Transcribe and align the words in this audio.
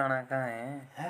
जाना 0.00 0.20
कहाँ 0.22 0.48
है? 0.48 1.08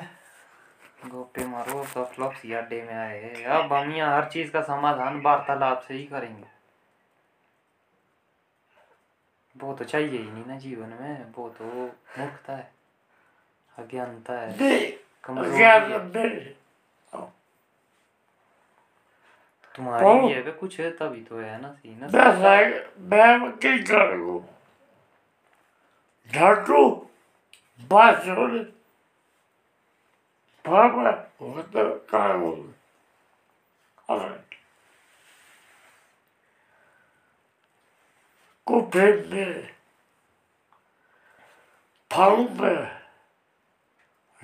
गोपे 1.09 1.45
मारो 1.47 1.83
सब 1.87 2.11
फ्लॉप्स 2.13 2.41
अड्डे 2.53 2.83
में 2.83 2.95
आए 2.95 3.43
अब 3.57 3.73
हम 3.73 3.91
यहाँ 3.93 4.17
हर 4.17 4.25
चीज़ 4.31 4.51
का 4.51 4.61
समाधान 4.63 5.21
वार्तालाप 5.21 5.83
से 5.83 5.95
ही 5.95 6.05
करेंगे। 6.05 6.49
वो 9.57 9.73
तो 9.75 9.85
चाहिए 9.85 10.09
ही 10.09 10.31
नहीं 10.31 10.45
ना 10.47 10.57
जीवन 10.59 10.89
में 11.01 11.33
वो 11.37 11.49
तो 11.59 11.65
मुक्त 12.19 12.49
है 12.51 12.73
अज्ञानता 13.79 14.39
है 14.41 14.81
कमज़ोरी 15.25 15.63
है। 15.63 16.39
तुम्हारी 19.75 20.19
भी 20.21 20.33
है 20.33 20.53
कुछ 20.53 20.81
है 20.81 20.91
तभी 20.91 21.23
तो 21.25 21.39
है 21.39 21.61
ना 21.63 21.73
सी 21.73 21.95
ना 22.01 22.07
मैं 23.11 23.51
क्या 23.57 23.77
करूँ 23.91 24.41
झाटू 26.31 26.83
बात 27.91 28.23
Baba 30.67 31.29
orada 31.41 32.07
kayboldu. 32.07 32.75
Evet. 34.09 34.41
Kupimli, 38.67 39.71
palmı, 42.09 42.89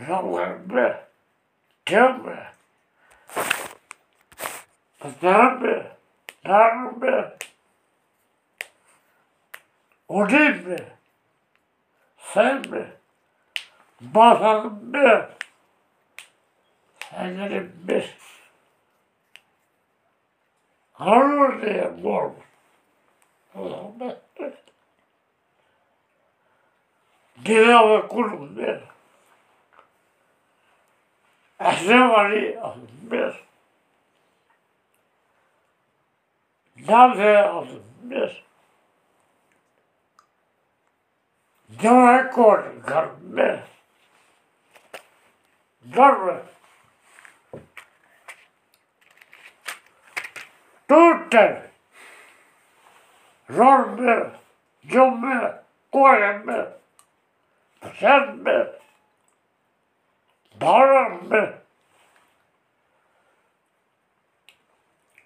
yalanmı, 0.08 1.00
kemmi, 1.84 2.52
zarmı, 5.20 5.86
narmı, 6.44 7.34
odin 10.08 10.68
mi, 10.68 10.78
sen 12.18 12.56
mi, 12.70 12.92
basan 14.00 14.72
mı, 14.72 15.28
Henry 17.10 17.70
Biss. 17.88 18.10
Harvard 20.92 21.62
diye 21.62 22.02
bol. 22.04 22.30
Gire 27.44 27.88
ve 27.88 28.08
kulum 28.08 28.56
bir. 28.56 28.80
Ekrem 31.60 32.10
Ali 32.10 32.60
bir. 33.02 33.46
Nafi 36.88 37.38
aldım 37.38 37.84
bir. 38.02 38.44
Demek 41.68 42.38
oldu 42.38 42.82
garip 42.86 43.12
bir. 43.20 43.60
Garip. 45.94 46.55
tutte 50.88 51.70
Rorme, 53.48 54.32
Cumme, 54.88 55.54
Koyemme, 55.92 56.66
Semme, 58.00 58.66
Baremme, 60.58 61.60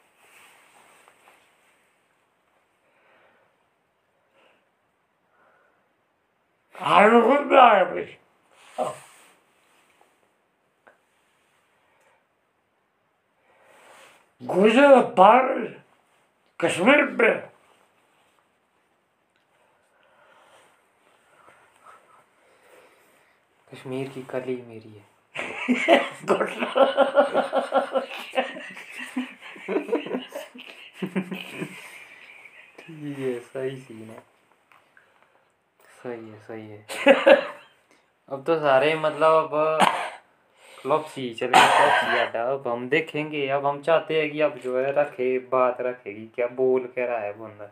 आरोग्य 6.82 7.54
में 7.54 7.60
आया 7.60 7.84
भाई। 7.84 8.16
गुजरात 14.42 15.04
भारत 15.04 15.84
कश्मीर 16.60 17.04
में। 17.04 17.50
कश्मीर 23.72 24.08
की 24.08 24.22
कली 24.22 24.62
मेरी 24.62 24.90
है। 24.90 25.09
ठीक 32.80 33.18
है 33.18 33.38
सही 33.40 33.76
सीन 33.76 34.08
है। 34.10 34.18
सही 36.02 36.28
है 36.30 36.38
सही 36.38 36.66
है। 36.68 36.78
अब 38.28 38.44
तो 38.46 38.58
सारे 38.60 38.94
मतलब 38.94 39.32
अब 39.44 39.78
क्लब 40.82 41.04
सी 41.04 41.28
चले 41.34 41.48
क्लब 41.48 41.90
सी 41.90 42.18
अड्डा 42.18 42.42
अब 42.52 42.68
हम 42.68 42.88
देखेंगे 42.88 43.46
अब 43.48 43.66
हम 43.66 43.80
चाहते 43.82 44.20
हैं 44.20 44.30
कि 44.30 44.40
अब 44.40 44.58
जो 44.58 44.78
है 44.78 44.92
रखे 44.92 45.38
बात 45.52 45.80
रखेगी 45.80 46.26
क्या 46.34 46.46
बोल 46.46 46.86
क्या 46.94 47.06
रहा 47.06 47.18
है 47.18 47.32
बंदा। 47.32 47.70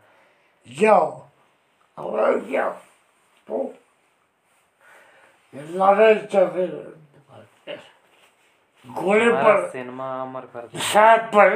जाओ 0.67 1.09
और 1.97 2.39
जाओ 2.51 2.71
तो 3.47 3.63
लड़ाई 5.53 6.15
चल 6.15 6.45
हमारा 7.71 9.43
पर 9.43 9.69
सिनेमा 9.69 10.21
अमर 10.21 10.41
कर 10.41 10.79
शायद 10.79 11.21
पर 11.21 11.49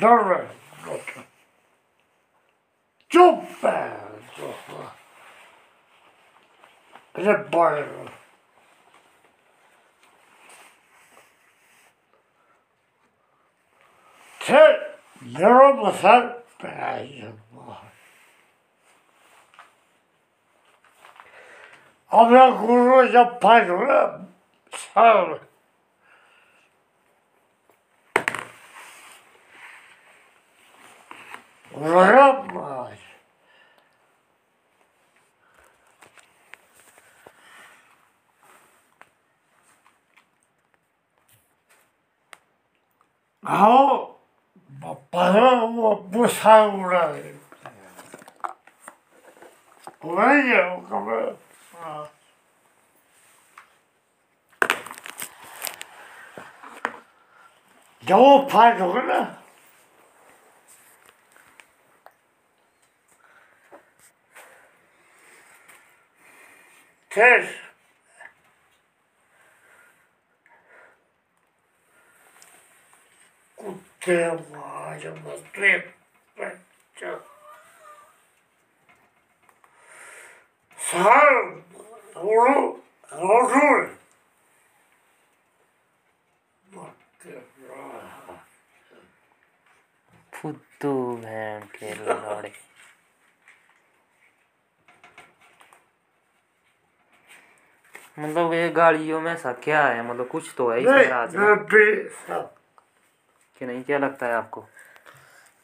दौड़ 0.00 0.22
रहे 0.22 0.98
चुप 3.10 3.66
है 3.66 4.20
चुप 4.36 4.70
है। 4.70 4.86
अरे 7.16 7.32
बड़े 7.32 7.82
Она 22.16 22.52
говорила, 22.52 23.02
я 23.10 23.24
пойду 23.24 23.76
сам. 24.94 25.40
Взрывать. 31.72 33.00
아우, 43.42 44.16
바로 45.10 45.66
뭐 45.66 45.96
무사우라. 46.12 47.16
왜요, 50.00 50.84
그러면? 50.88 51.43
Al. 51.82 52.08
Cevap 58.06 58.50
pardon 58.50 59.06
ne? 59.08 59.28
Tez. 67.10 67.46
Kutte 73.56 74.30
var, 74.30 74.96
yamaz, 74.96 75.40
tep, 75.52 75.94
ben 76.38 76.58
çok. 76.94 77.33
Osuun. 83.12 83.98
Mutta 86.66 87.28
raha. 87.68 88.34
फुद्दू 90.34 90.92
भैन 91.16 91.62
के 91.74 91.94
लौड़े 91.94 92.52
मतलब 98.18 98.52
ये 98.52 98.68
गाड़ियों 98.70 99.20
में 99.20 99.32
ऐसा 99.32 99.52
क्या 99.64 99.86
है 99.86 100.02
मतलब 100.08 100.28
कुछ 100.28 100.52
तो 100.56 100.68
है 100.70 100.80
इसमें 100.80 101.08
राज 101.08 101.32
कि 103.56 103.66
नहीं 103.66 103.82
क्या 103.82 103.98
लगता 103.98 104.26
है 104.26 104.34
आपको 104.34 104.64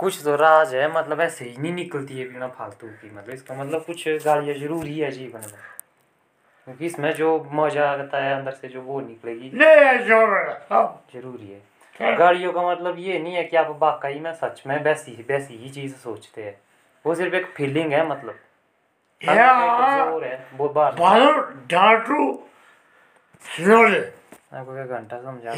कुछ 0.00 0.20
तो 0.24 0.34
राज 0.36 0.74
है 0.74 0.92
मतलब 0.92 1.20
ऐसे 1.20 1.44
ही 1.44 1.56
नहीं 1.56 1.72
निकलती 1.72 2.18
है 2.18 2.26
बिना 2.28 2.48
फालतू 2.48 2.86
की 2.88 3.10
मतलब 3.10 3.34
इसका 3.34 3.54
मतलब 3.54 3.84
कुछ 3.84 4.08
गाड़ियाँ 4.24 4.56
ज़रूरी 4.58 4.98
है 4.98 5.10
जीवन 5.10 5.40
में। 5.40 5.58
क्योंकि 6.66 6.86
इसमें 6.86 7.12
जो 7.14 7.48
मज़ा 7.52 7.90
आता 7.90 8.18
है 8.18 8.34
अंदर 8.34 8.52
से 8.52 8.68
जो 8.68 8.82
वो 8.82 9.00
निकलेगी 9.00 9.50
ज़रूरी 11.14 11.48
है। 11.48 12.16
गाड़ियों 12.16 12.52
का 12.52 12.62
मतलब 12.62 12.98
ये 12.98 13.18
नहीं 13.18 13.34
है 13.34 13.44
कि 13.44 13.56
आप 13.56 13.76
वाकई 13.80 14.20
में 14.20 14.32
सच 14.34 14.62
में 14.66 14.82
वैसी 14.84 15.24
वैसी 15.28 15.56
ही 15.56 15.70
चीज़ 15.70 15.94
सोचते 15.94 16.42
हैं। 16.42 16.58
वो 17.04 17.14
सिर्फ़ 17.14 17.34
एक 17.34 17.46
फीलिंग 17.46 17.92
है 17.92 18.06
मतलब। 18.08 18.34
आपको 24.54 24.74
क्या 24.74 24.86
घंटा 24.86 25.20
समझा 25.20 25.50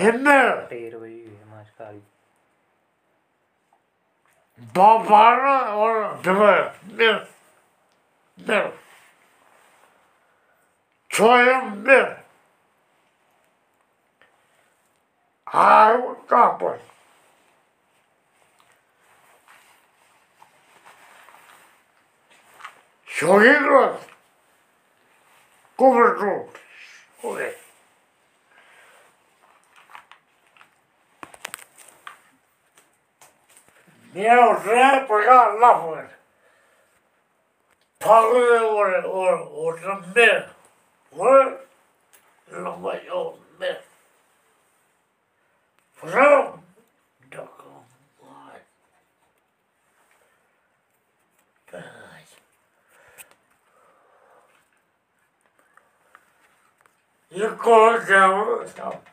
Бабара, 4.57 5.75
он 5.75 6.23
такой, 6.23 6.73
мир, 6.83 7.29
мир. 8.37 8.75
Своем 11.09 11.85
мир. 11.85 12.23
А 15.47 15.99
как 16.27 16.59
бы. 16.59 16.81
저기는 23.19 24.01
꿈을 25.77 26.19
좀 26.19 26.53
꾸네. 27.21 27.62
Jag 34.15 34.69
räpar 34.69 35.61
lappen. 35.61 36.09
Palle 37.99 38.61
och 38.61 39.05
och 39.05 39.69
och 39.69 39.79
som 39.79 40.13
med. 40.15 40.49
Och 41.11 41.53
långa 42.47 42.95
jag 43.07 43.35
med. 43.59 43.77
Fram. 45.95 46.61
Då 47.31 47.47
kom 47.47 47.85
jag. 51.71 51.83
Jag 57.29 57.59
går 57.59 57.99
där 58.07 58.33
och. 58.87 59.12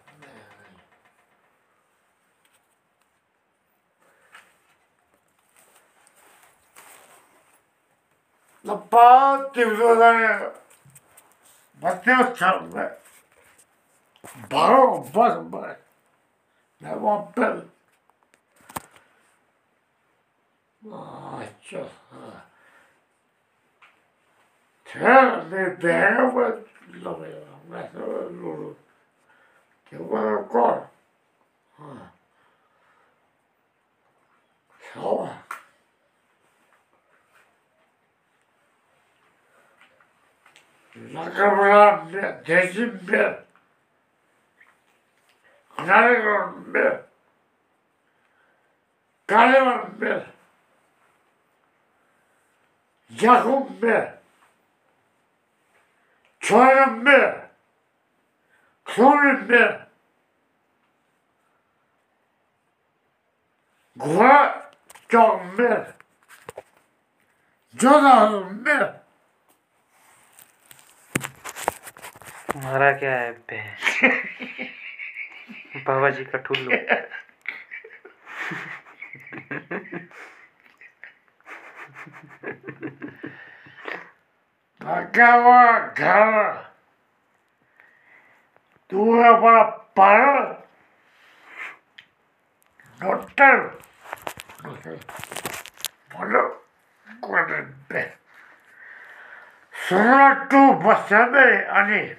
ಲಪ್ಪಾತಿ 8.65 9.65
ಮಧ್ಯೋತ್ಸವ 11.83 12.59
ಬರೋ 14.50 14.81
ಒಬ್ಬ 14.91 15.17
ಒಬ್ಬರು 16.94 17.79
ಅಚ್ಚ 21.39 21.73
Tärde 24.94 25.77
bävet 25.81 26.65
låg 27.03 27.21
Det? 29.89 29.97
Var 29.97 30.44
kvar. 30.50 30.88
Ha. 34.94 35.29
Nakabılar 41.13 42.13
bir, 42.13 42.45
tezim 42.45 43.01
bir. 43.07 43.35
Nargon 45.87 46.73
bir. 46.73 46.93
Kaleman 49.27 50.01
bir. 50.01 50.23
Yakup 53.21 53.81
bir. 53.83 54.03
Çorum 56.39 57.05
bir. 57.05 57.33
Çorum 58.85 59.49
bir. 59.49 59.75
Kura 63.99 64.71
çok 65.09 65.57
bir. 65.57 65.79
Jonah'ın 67.77 68.65
bir. 68.65 69.08
मारा 72.55 72.91
क्या 72.91 73.15
है 73.15 73.31
बाबा 75.85 76.09
जी 76.09 76.23
का 76.25 76.37
ठुल्लू। 76.37 76.71
थका 84.81 85.27
हुआ 85.33 85.79
घर। 85.79 86.53
तू 88.89 89.23
है 89.23 89.31
बड़ा 89.41 89.63
पर। 89.99 90.67
डॉक्टर। 93.01 93.57
बोलो 96.15 96.41
सुनो 99.89 100.33
तू 100.45 100.73
बस 100.73 101.13
अनिल। 101.13 102.15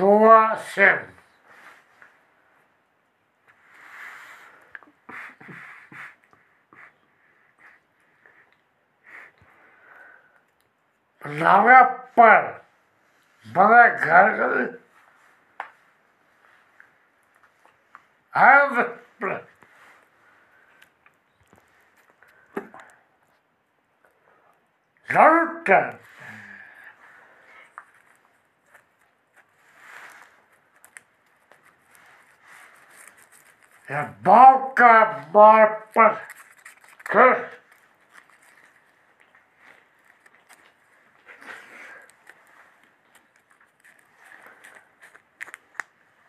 Toa 0.00 0.56
hem 0.76 1.00
લાવ્યા 11.40 11.82
પણ 12.14 12.48
Bada 13.54 13.82
ઘર 14.04 14.30
કરી 14.38 14.68
have 18.34 18.76
Е, 33.90 34.06
болка 34.22 35.16
моя 35.32 35.78
път. 35.94 36.18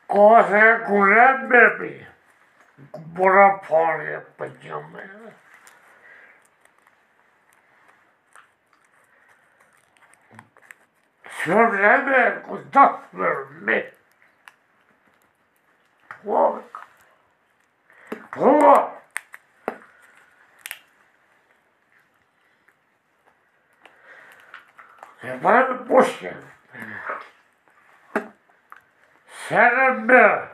Коза 0.07 0.57
е 0.57 0.79
голям 0.79 1.47
беби. 1.47 2.07
Монополия 3.15 4.17
е 4.17 4.23
пътяме. 4.23 5.09
Сърдеме, 11.43 12.43
когато 12.47 13.09
сме 13.09 13.29
ми. 13.61 13.85
Ловик. 16.25 16.90
Roer! 18.35 18.91
De 25.23 25.37
bruine 25.37 25.89
bosje. 25.89 26.37
Serre 29.47 30.51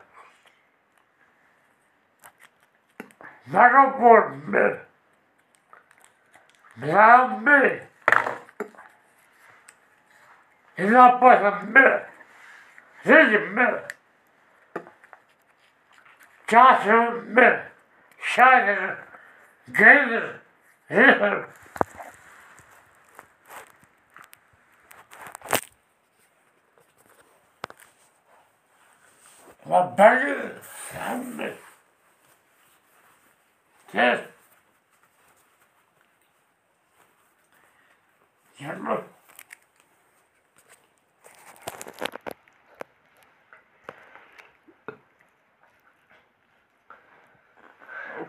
Marokkornbe. 3.47 4.85
Blaambe. 6.77 7.87
İnapasambe. 10.77 12.09
Zizimbe. 13.03 13.83
Kasımbe. 16.47 17.66
Scheider, 18.27 18.97
Gelder, 19.71 20.41
Hilfer. 20.87 21.47
Wat 29.63 29.95
ben 29.95 30.19
je? 30.19 30.59
Schande. 30.91 31.55
Yes. 33.91 34.19
Jammer. 38.55 39.03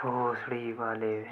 भोसड़ी 0.00 0.72
वाले। 0.72 1.26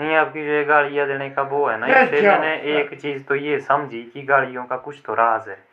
नहीं 0.00 0.16
आपकी 0.16 0.46
जो 0.46 0.68
गाड़ियाँ 0.68 1.06
देने 1.06 1.30
का 1.30 1.42
वो 1.42 1.66
है 1.68 1.78
ना 1.78 1.86
इससे 1.86 2.20
मैंने 2.22 2.56
एक 2.56 3.00
चीज़ 3.00 3.24
तो 3.24 3.34
ये 3.34 3.60
समझी 3.60 4.02
कि 4.02 4.22
गाड़ियों 4.22 4.64
का 4.64 4.76
कुछ 4.76 5.02
तो 5.06 5.14
राज 5.14 5.48
है। 5.48 5.64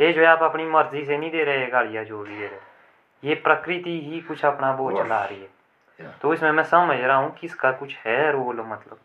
ये 0.00 0.12
जो 0.12 0.20
है 0.20 0.26
आप 0.26 0.42
अपनी 0.42 0.66
मर्ज़ी 0.66 1.04
से 1.04 1.18
नहीं 1.18 1.30
दे 1.30 1.44
रहे 1.44 1.66
गाड़ियाँ 1.66 2.04
जो 2.04 2.24
भी 2.24 2.38
दे 2.38 2.46
रहे। 2.46 3.28
ये 3.28 3.34
प्रकृति 3.34 4.00
ही 4.00 4.20
कुछ 4.20 4.44
अपना 4.44 4.72
वो 4.72 5.02
चला 5.02 5.24
रही 5.24 5.40
है। 5.40 5.57
तो 6.00 6.32
इसमें 6.34 6.50
मैं 6.52 6.64
समझ 6.64 6.96
रहा 6.98 7.16
हूँ 7.16 7.30
कि 7.34 7.46
इसका 7.46 7.70
कुछ 7.72 7.96
है 7.98 8.30
रोल 8.32 8.60
मतलब। 8.62 8.98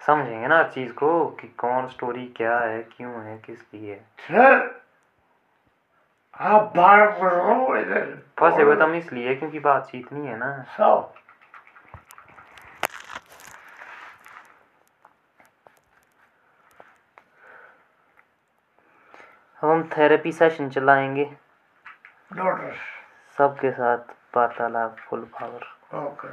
समझेंगे 0.00 0.46
ना 0.48 0.56
हर 0.58 0.70
चीज़ 0.70 0.92
को 0.92 1.24
कि 1.40 1.48
कौन 1.58 1.88
स्टोरी 1.88 2.26
क्या 2.36 2.58
है 2.58 2.82
क्यों 2.86 3.22
है 3.24 3.36
किस 3.38 3.58
लिए 3.74 4.00
है 4.20 4.50
आप 6.40 6.72
बाहर 6.76 7.10
फंसे 8.38 8.62
हुए 8.62 8.74
तो 8.76 8.84
हम 8.84 8.94
इसलिए 8.94 9.34
क्योंकि 9.34 9.58
बातचीत 9.60 10.12
नहीं 10.12 10.26
है 10.26 10.36
ना। 10.38 10.50
सो 10.76 10.84
अब 19.62 19.68
हम 19.70 19.82
थेरेपी 19.96 20.32
सेशन 20.32 20.68
चलाएँगे। 20.70 21.30
नोटिस 22.36 22.80
सबके 23.36 23.70
साथ 23.72 24.12
वार्तालाप 24.36 24.96
फुल 25.08 25.24
पावर 25.34 25.64
ओके 25.98 26.28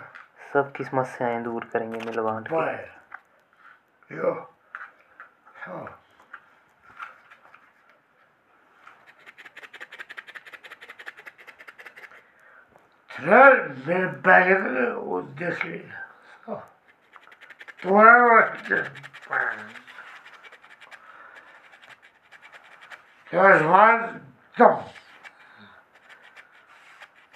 सबकी 0.53 0.83
समस्याएँ 0.83 1.41
दूर 1.43 1.63
करेंगे 1.73 1.99
मिल 2.05 2.19
बांट 2.19 2.47
के। 2.47 2.55
बाय 2.55 2.87
यो 4.11 4.33
सो 5.63 5.85
सर 13.11 13.67
मेरे 13.87 14.07
बैग 14.27 14.49
देखिए 15.39 15.79
सो 16.45 16.55
तुम्हारा 17.83 18.87
There's 23.31 23.61
one 23.61 24.21
dump. 24.57 24.98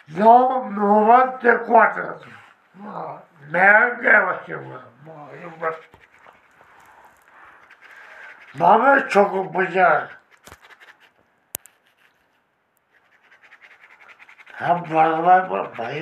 No, 0.09 0.69
no 0.69 1.07
one 1.07 1.37
the 1.41 1.57
quarter. 1.65 2.15
Mamy 8.55 9.01
czego 9.09 9.43
powiedzieć. 9.43 10.09
Tam 14.59 14.83
ભણવા 14.83 15.39
પણ 15.39 15.63
ભાઈ 15.63 15.99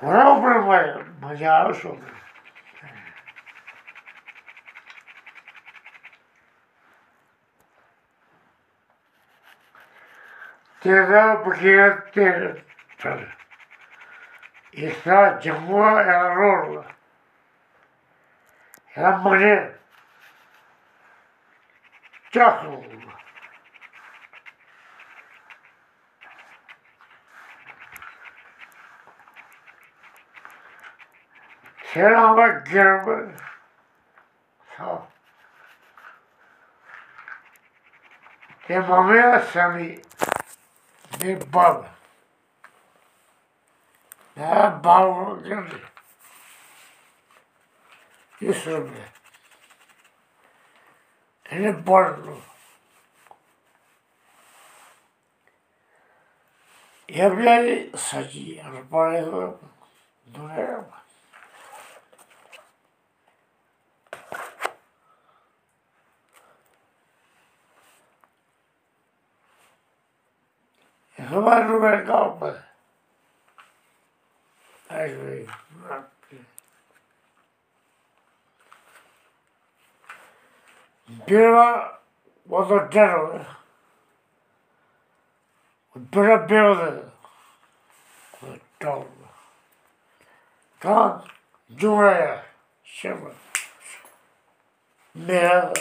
ઘણો 0.00 0.34
પણ 0.40 1.04
મજા 1.20 1.52
આવશો 1.52 1.96
Teve 10.80 11.42
porque 11.44 11.98
İsa 14.72 15.40
cuma 15.42 16.02
errorla. 16.02 16.84
Ya 18.96 19.24
bana 19.24 19.70
Será 31.92 32.32
uma 32.32 32.48
guerra 32.48 33.32
só. 34.76 34.78
girme. 34.78 35.02
uma 35.02 35.08
Demamaya 38.68 39.42
ali. 39.64 40.02
ты 41.20 41.36
баба. 41.36 41.90
Да, 44.34 44.70
бабу 44.70 45.36
держи. 45.42 45.86
И 48.40 48.52
сюда. 48.54 48.90
Или 51.50 51.72
борду. 51.72 52.40
Я, 57.08 57.28
блядь, 57.28 57.98
сади, 58.00 58.62
разбавил 58.64 59.60
дурем. 60.24 60.86
સવાર 71.30 71.62
રૂપિયા 71.68 72.04
કાવ 72.04 72.30
was 82.46 82.70
a 82.70 82.88
general. 82.90 83.46
Bill 86.10 86.38
Bill 86.48 87.02
was 88.42 88.58
dumb. 88.80 89.04
Tom 90.80 91.22
Julia 91.76 92.42
Shimmer. 92.84 93.34
Miller. 95.14 95.74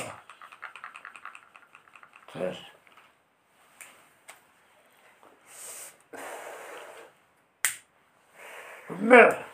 Mera. 9.01 9.45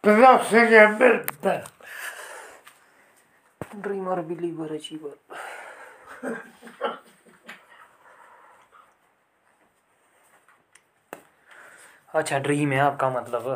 Però 0.00 0.42
se 0.44 0.68
ne 0.68 0.86
merda. 0.98 1.62
Dreamer 3.74 4.20
believer 4.28 4.72
achiever 4.74 5.14
अच्छा 12.14 12.38
dream 12.38 12.72
है 12.72 12.80
आपका 12.80 13.08
मतलब 13.10 13.46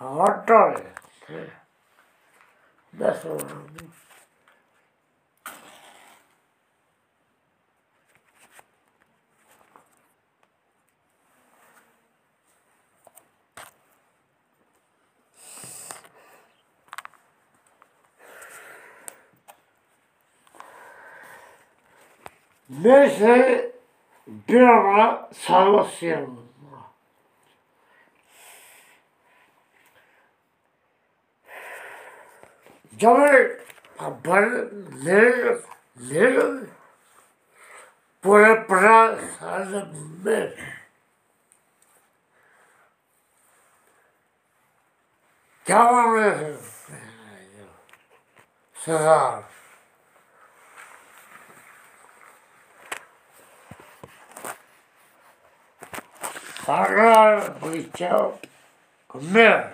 Hata 0.00 0.58
je. 1.28 1.50
Da 2.94 3.14
Bizi 22.68 23.72
bir 24.26 24.60
ara 24.60 25.30
servis 25.34 26.02
yanında. 26.02 26.38
Cemil, 32.98 33.50
ben 34.24 34.70
ne, 35.04 35.34
ne, 35.96 36.40
buraya 38.24 38.66
para 38.66 39.18
sardım 39.38 40.22
ben. 40.24 40.52
Devam 45.68 46.16
Sıra. 56.68 56.76
Para 56.76 57.42
bıçağı. 57.62 58.32
Ne? 59.14 59.70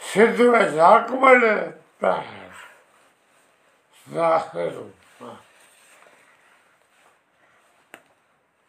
Şimdi 0.00 0.68
zakmalı. 0.68 1.78
Zakmalı. 4.12 4.84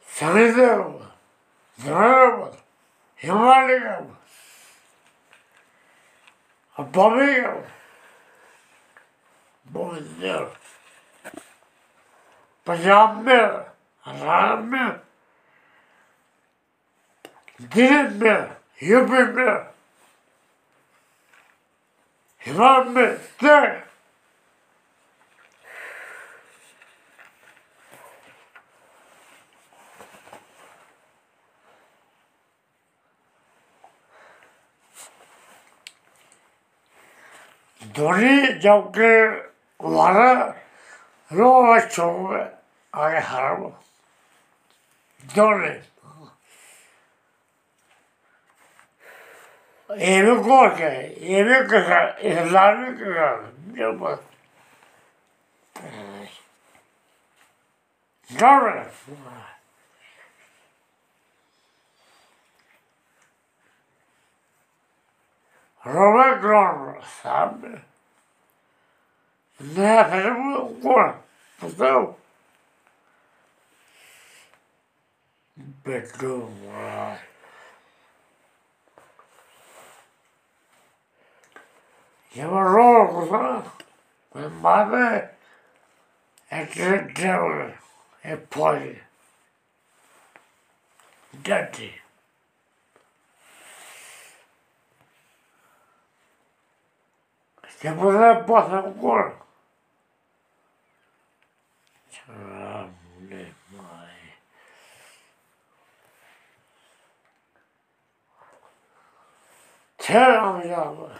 Seni 0.01 0.58
de 0.58 0.75
mı? 0.75 1.03
А 6.75 6.84
помнил, 6.84 7.63
помнил, 9.72 10.51
подъемил, 12.63 13.65
ранил, 14.03 15.00
дымил, 17.60 18.50
любимил. 18.82 19.68
И. 22.46 23.92
Yübüme. 37.97 38.17
Himame. 38.17 38.31
De. 38.31 38.57
Dori 38.57 38.59
jauke 38.62 39.43
wara 39.79 40.55
roa 41.31 41.89
chowe 41.89 42.51
ai 42.93 43.19
haramo. 43.19 43.73
Dori. 45.35 45.81
Evi 49.97 50.41
korke, 50.41 51.15
evi 51.21 51.67
kısa, 51.67 52.09
İslami 52.09 52.97
kısa. 52.97 53.39
Yapma. 53.75 54.19
Dori. 58.39 58.83
Roma 59.07 59.53
Roberto 65.84 67.06
sabe. 67.22 67.82
Né, 69.60 70.04
fazemos 70.04 70.82
cura. 70.82 71.22
Então, 71.62 72.17
perdoa. 75.84 77.19
Я 82.32 82.48
вошел 82.48 83.26
туда, 83.26 83.63
маме, 84.34 85.30
это 86.50 87.00
делали, 87.13 87.78
и 88.24 88.36
понял. 88.36 88.98
Дайте. 91.34 92.03
que 97.84 97.91
puede 97.91 98.36
pasar 98.46 98.86
un 98.86 98.98
gol. 98.98 99.38
참내 102.10 103.54
마이. 103.72 104.10
체험이라고. 109.98 111.12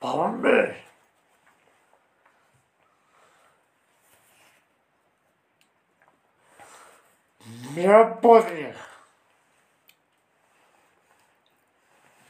밤에 0.00 0.84
неопытных, 7.44 8.76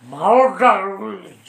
молодоженных, 0.00 1.46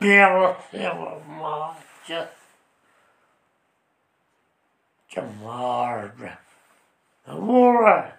белых 0.00 0.56
сил 0.70 1.20
молодец, 1.26 2.28
чем 5.08 5.26
можно. 5.36 6.38
Ура! 7.26 8.16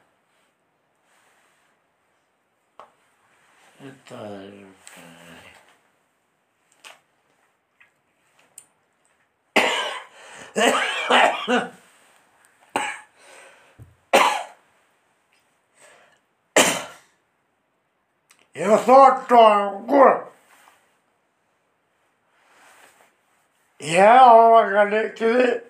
Это... 3.79 4.51
Ha 10.55 10.71
ha 11.09 11.31
ha! 11.45 11.76
Marcha. 18.65 18.65
Que 18.65 18.65
marcha. 18.65 18.65
Amor. 18.65 18.65
Então, 18.65 18.65
Eu 18.65 18.77
sou 18.79 19.21
tongo. 19.25 20.27
E 23.79 23.95
é 23.95 24.21
uma 24.21 24.65
galera 24.69 25.09
que 25.09 25.63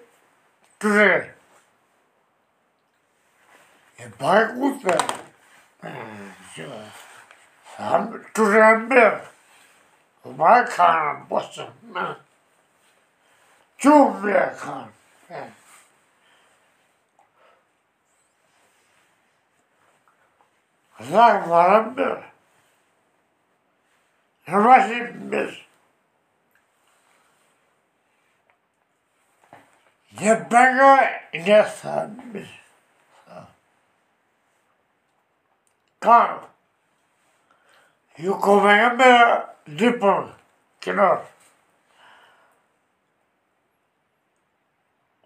que 0.80 1.34
é 4.00 4.08
bagunça. 4.08 4.98
Sabe, 7.76 8.20
tu 8.34 8.44
lembra? 8.44 9.32
Vai, 10.24 10.66
cara, 10.68 11.26
poxa, 11.28 11.74
né? 11.84 12.18
Chuva, 13.78 14.56
cara. 14.60 14.90
Vai, 21.00 21.42
Savaş 24.50 24.92
etmez. 24.92 25.50
Ne 30.22 30.52
bana 30.52 31.10
ne 31.34 31.64
sanmış. 31.64 32.50
Kan. 36.00 36.42
Yukumaya 38.18 38.90
mı 38.90 39.46
dipon 39.80 40.32
kenar. 40.82 41.20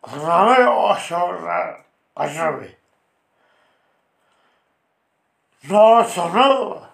Kınamı 0.01 0.69
o 0.69 0.95
sonra 0.95 1.81
acaba. 2.15 2.63
Ne 5.69 6.03
sonu? 6.03 6.90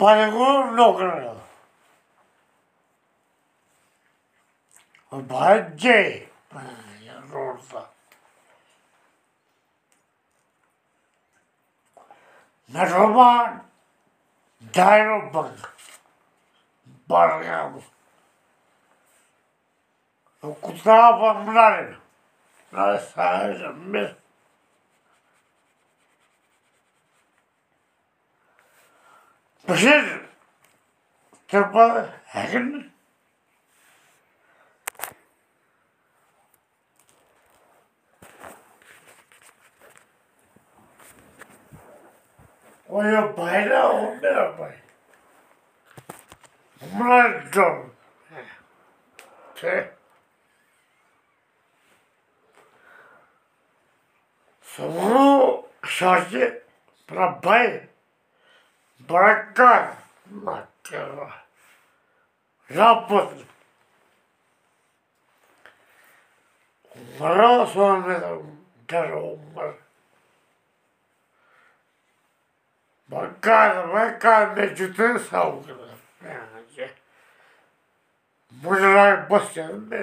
Parego 0.00 0.64
no 0.72 0.96
creo. 0.96 1.36
Vaya, 5.10 6.30
vaya 6.50 7.20
rosa. 7.30 7.86
Me 12.68 12.84
roban 12.86 13.60
dairo 14.72 15.30
bang 15.32 15.58
bargam 17.06 17.82
o 20.42 20.54
kutava 20.54 21.34
mrare 21.44 21.96
na 22.72 22.98
saia 22.98 23.72
me 23.72 24.19
Precies, 29.64 30.18
dat 31.46 31.72
was 31.72 32.06
eigenlijk 32.32 32.90
Olha 42.92 43.24
o 43.24 43.34
pai 43.34 43.66
não, 43.66 44.16
meu 44.20 44.54
pai. 44.56 44.82
Mano. 46.92 47.94
Sou 54.62 55.70
sorte 55.84 56.62
para 57.06 57.32
pai. 57.34 57.89
Bırakın. 59.10 59.94
Bırakın. 60.26 61.30
vai 62.80 63.40
Onlara 67.20 67.66
sormadım 67.66 68.60
der 68.90 69.10
onlar. 69.10 69.74
Bakar 73.08 73.92
bakar 73.92 74.56
meclise 74.56 75.18
savunur. 75.18 75.68
lá, 76.76 76.90
Bunlar 78.50 79.30
basın 79.30 79.88
mı? 79.88 79.94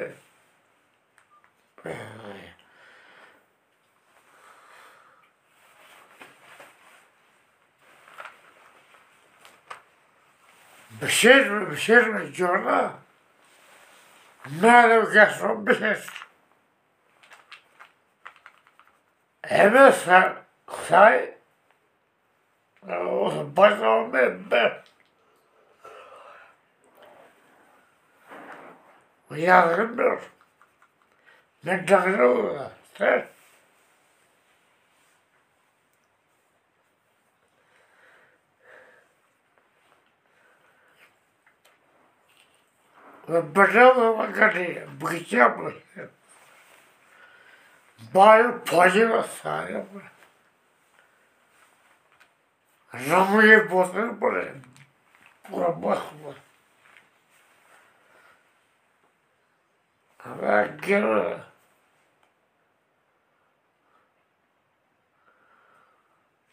Yani. 1.86 2.57
Pişirme, 11.02 11.70
pişirme 11.70 12.34
diyorlar. 12.34 12.92
Nerede 14.62 15.14
garson 15.14 15.68
bilir. 15.68 16.06
Eve 19.44 19.92
say, 19.92 20.34
say 20.88 21.38
bana 23.58 23.90
olmayayım 23.90 24.48
ben. 24.52 24.74
Yardım 29.36 30.00
yok. 30.00 30.22
Ben 31.66 31.86
tanrı 31.86 32.30
olayım. 32.30 32.72
Sen 32.98 33.28
Bairro 48.14 48.60
pode 48.62 49.04
lançar, 49.04 49.70
eu 49.70 49.86
falei. 49.86 50.18
Já 53.06 53.26
me 53.26 53.46
ia 53.46 53.66
botando 53.68 54.18
para 54.18 54.44
ele. 54.44 54.62
Para 60.18 60.62
a 60.62 60.68
guerra. 60.68 61.48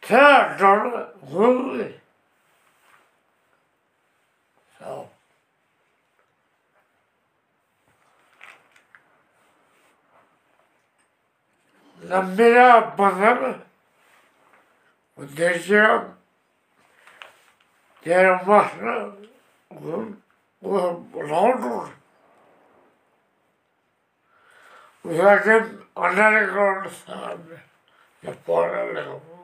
Até 0.03 0.15
agora, 0.15 1.13
vamos 1.23 1.77
ver. 1.77 2.03
Tchau. 4.77 5.14
Lan 12.09 12.37
beni 12.37 12.61
al 12.61 12.97
bana 12.97 13.35
mı? 13.35 13.55
Diyeceğim. 15.37 16.01
Diyelim 18.05 18.39
bahre. 18.47 19.05
Ulan 20.61 21.03
ne 21.15 21.33
olur? 21.33 21.89
Uyandım 25.03 25.85
analık 25.95 26.57
olursa 26.57 27.13
abi. 27.13 27.59
Yapma 28.23 28.63
analık 28.63 29.07
olursa. 29.07 29.35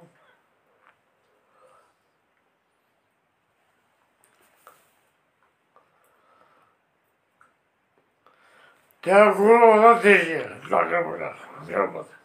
Telefonu 9.02 9.66
ona 9.66 10.04
diyeceğim. 10.04 10.52
Lan 10.72 10.92
ne 10.92 11.10
bırak. 11.10 11.36
Ne 11.70 11.94
bırak. 11.94 12.21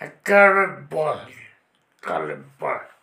É 0.00 0.08
Caliborne. 0.24 1.48
Caliborne. 2.00 2.98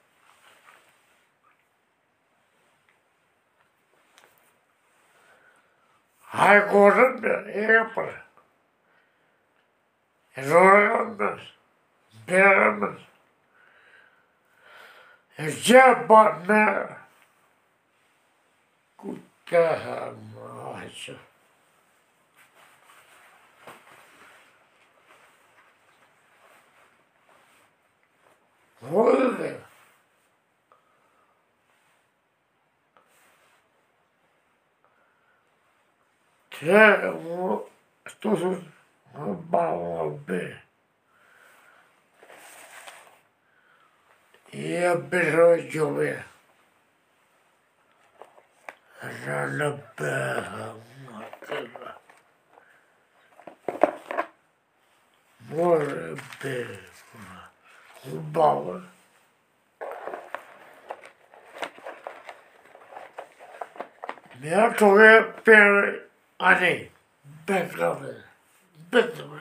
Algoritmo 6.31 7.49
yapar. 7.49 8.25
Zorlanmaz. 10.37 11.41
Veremez. 12.27 13.01
Cebatma. 15.63 16.97
Kutaham 18.97 20.15
ağacı. 20.63 21.17
голови. 28.89 29.55
Це 36.59 37.13
стосу 38.05 38.63
мало 39.51 40.09
би. 40.09 40.57
І 44.51 44.87
обродили. 44.87 46.23
Жалобега 49.25 50.75
матера. 51.11 51.97
Може 55.49 56.17
би. 56.43 56.79
bowl. 58.13 58.81
Miyatoge 64.41 65.43
Pere 65.43 65.99
Ani 66.39 66.89
Beklave 67.47 68.15
Beklave 68.91 69.39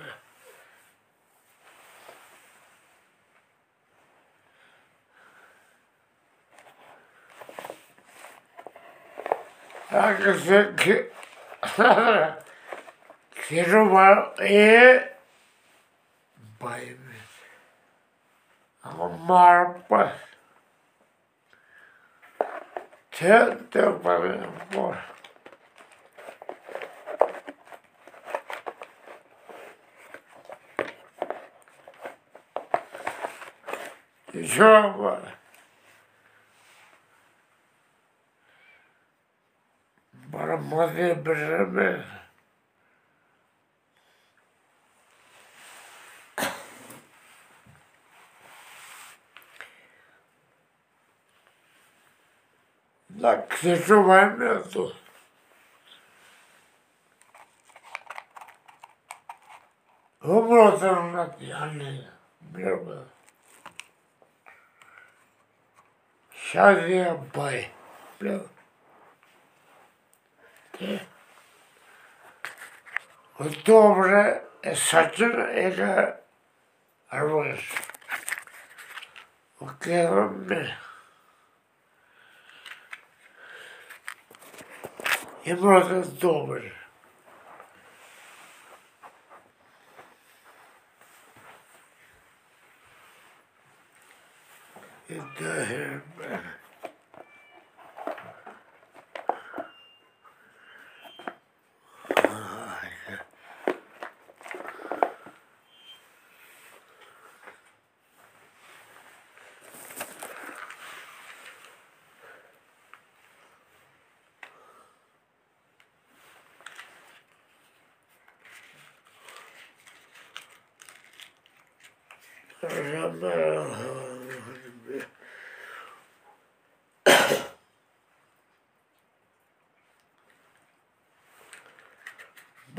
Herkese 9.89 10.71
ki 10.77 11.11
Kirumal 13.49 14.35
iyi 14.41 15.03
bayım. 16.61 17.14
Marpa. 19.27 20.13
Tente 23.11 23.83
para 24.03 24.53
fora. 24.71 25.15
Joga. 34.43 35.23
Para 40.31 40.59
poder 40.59 41.23
perceber. 41.23 42.24
La 53.25 53.47
Cristo 53.49 54.03
mandato. 54.03 54.93
Humboldt 60.21 60.83
anlattı 60.83 61.57
anneyle 61.57 62.11
beraber. 62.41 63.05
Şadiye 66.33 67.17
Bay. 67.37 67.71
Ottobre 73.41 74.45
saçın 74.75 75.41
ele 75.41 76.21
arvaz. 77.11 77.59
O 79.61 79.67
kadar 79.67 80.31
He 85.45 85.53
brought 85.53 85.91
us 85.93 86.09
добрый. 86.09 86.73
It, 95.07 95.21
uh, 95.21 96.39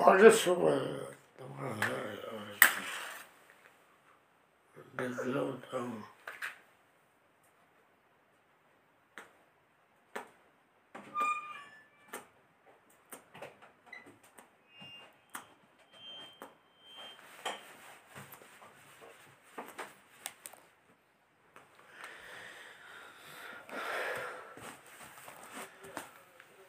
Alle 0.08 0.32
som 0.32 0.62
begrundet 4.98 5.74
om 5.74 6.04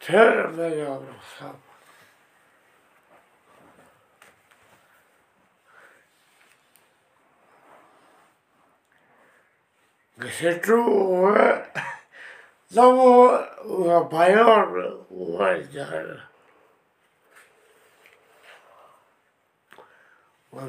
Tørre 0.06 0.52
med 0.52 0.76
jævla. 0.76 1.15
ಶೆಟ್ರು 10.36 10.82
ನಾವು 12.72 13.04
ಬಯೋರು 14.08 14.86
ಮಾಡಿದ್ದಾರೆ 15.38 16.16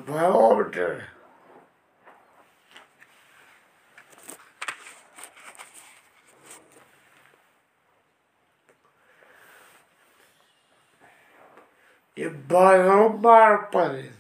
ಬಯೋಬಿಟ್ರೆ 0.08 0.90
It 12.18 12.48
by 12.48 12.80
Omar 12.80 13.70
Perez. 13.72 14.17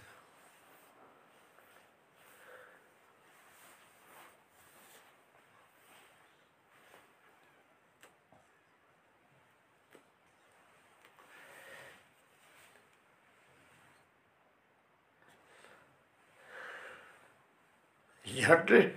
yaptı. 18.49 18.91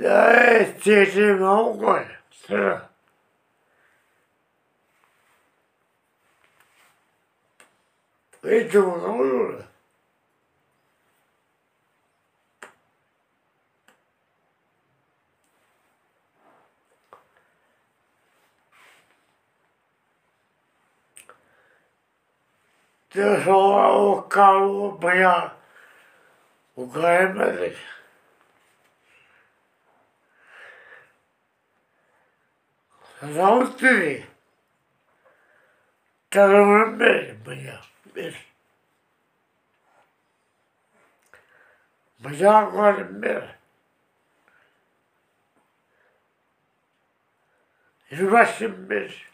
Daha 0.00 0.58
istedim 0.58 1.42
o 1.42 1.80
kadar. 1.80 2.22
Sıra. 2.30 2.88
Hiç 8.44 8.74
umursamıyor. 8.74 9.73
de 23.14 23.42
sonra 23.44 23.92
o 23.92 24.28
kalmaya 24.28 25.56
ukayemedik. 26.76 27.76
Sağlık 33.20 33.82
dedi. 33.82 34.26
Telefonum 36.30 37.00
benim 37.00 37.42
bana. 37.46 37.80
Bir. 38.16 38.54
Bıçağı 42.18 42.70
koydum 42.70 43.22
bir. 43.22 43.42
Yürümesin 48.10 48.90
bir. 48.90 49.33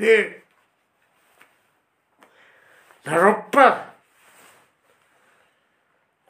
med. 0.00 0.32
Det 3.02 3.10
var 3.10 3.20
så 3.20 3.26
mycket. 3.26 3.52
Aroka. 3.52 3.84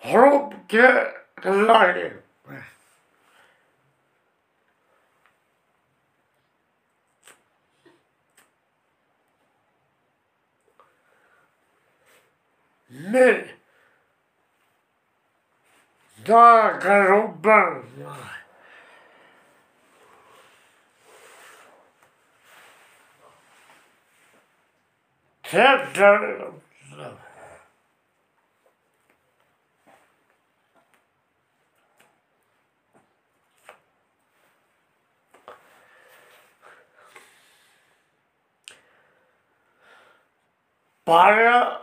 Aroka. 0.02 1.06
Te 16.24 16.33
Chapter 25.51 26.53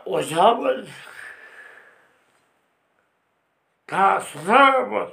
usamos 0.06 0.90
tá 3.86 4.22
sonamos 4.22 5.12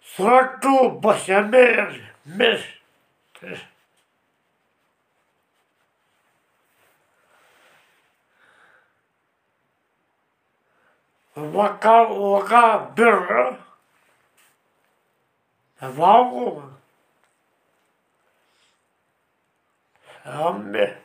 só 0.00 0.46
tu 0.56 0.98
você 1.00 1.42
mesmo 1.42 2.08
mesmo 2.24 2.80
вокал, 11.48 12.14
вокал 12.14 12.90
бюро 12.94 13.56
в 15.80 16.02
августе. 16.02 16.70
Амбе. 20.24 21.00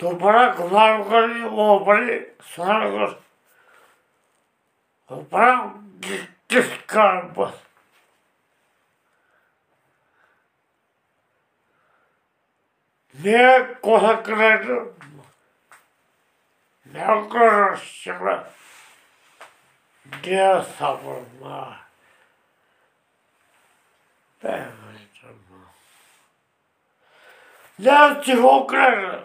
топырақ 0.00 0.60
нарғали 0.72 1.42
опри 1.44 2.14
сарғыш 2.54 3.18
топырақ 5.10 5.74
descarba. 6.50 7.54
Ne 13.24 13.66
korkuladım, 13.82 14.96
ne 16.86 17.28
karıştılar, 17.28 18.50
ne 20.26 20.62
sabırlar. 20.78 21.80
Ben 24.44 24.68
Ne 27.78 28.22
çubuklar, 28.22 29.20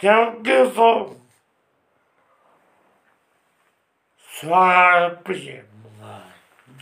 sevgi 0.00 0.72
son. 0.74 1.18
Sonra 4.18 5.00
yapacağım. 5.00 5.75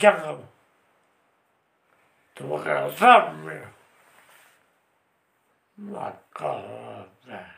дякую. 0.01 0.47
Тому 2.35 2.59
казав 2.59 3.35
мені. 3.35 3.67
Макарона. 5.77 7.51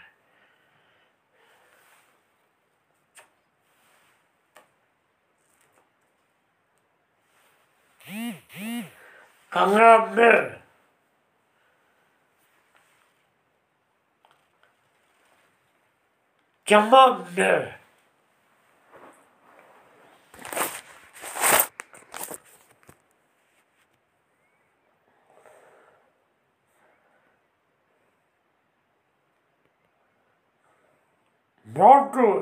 Кагабе. 9.49 10.61
Кагабе. 16.65 17.79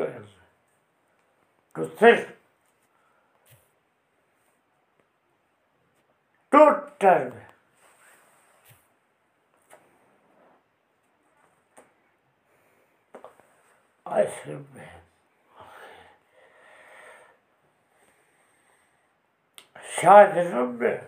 Is 0.02 0.26
to 1.74 1.86
think 1.98 2.28
total 6.52 7.32
I 14.06 14.26
should 14.44 14.64
be 14.74 14.80
Sadece 19.96 21.00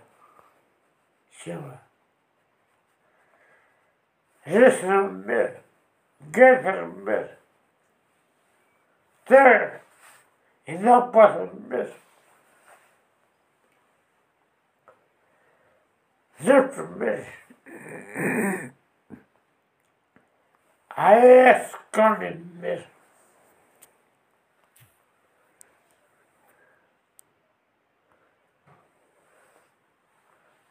Shiva. 1.38 1.80
Listen 4.46 5.26
me. 5.26 5.44
Third, 9.26 9.80
is 10.66 10.80
not 10.80 11.12
possible. 11.12 11.86
Zipfmes. 16.40 17.26
Æskanimmis. 20.96 22.82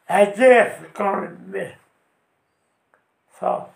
Æskanimmis. 0.08 1.72
Þá. 3.38 3.75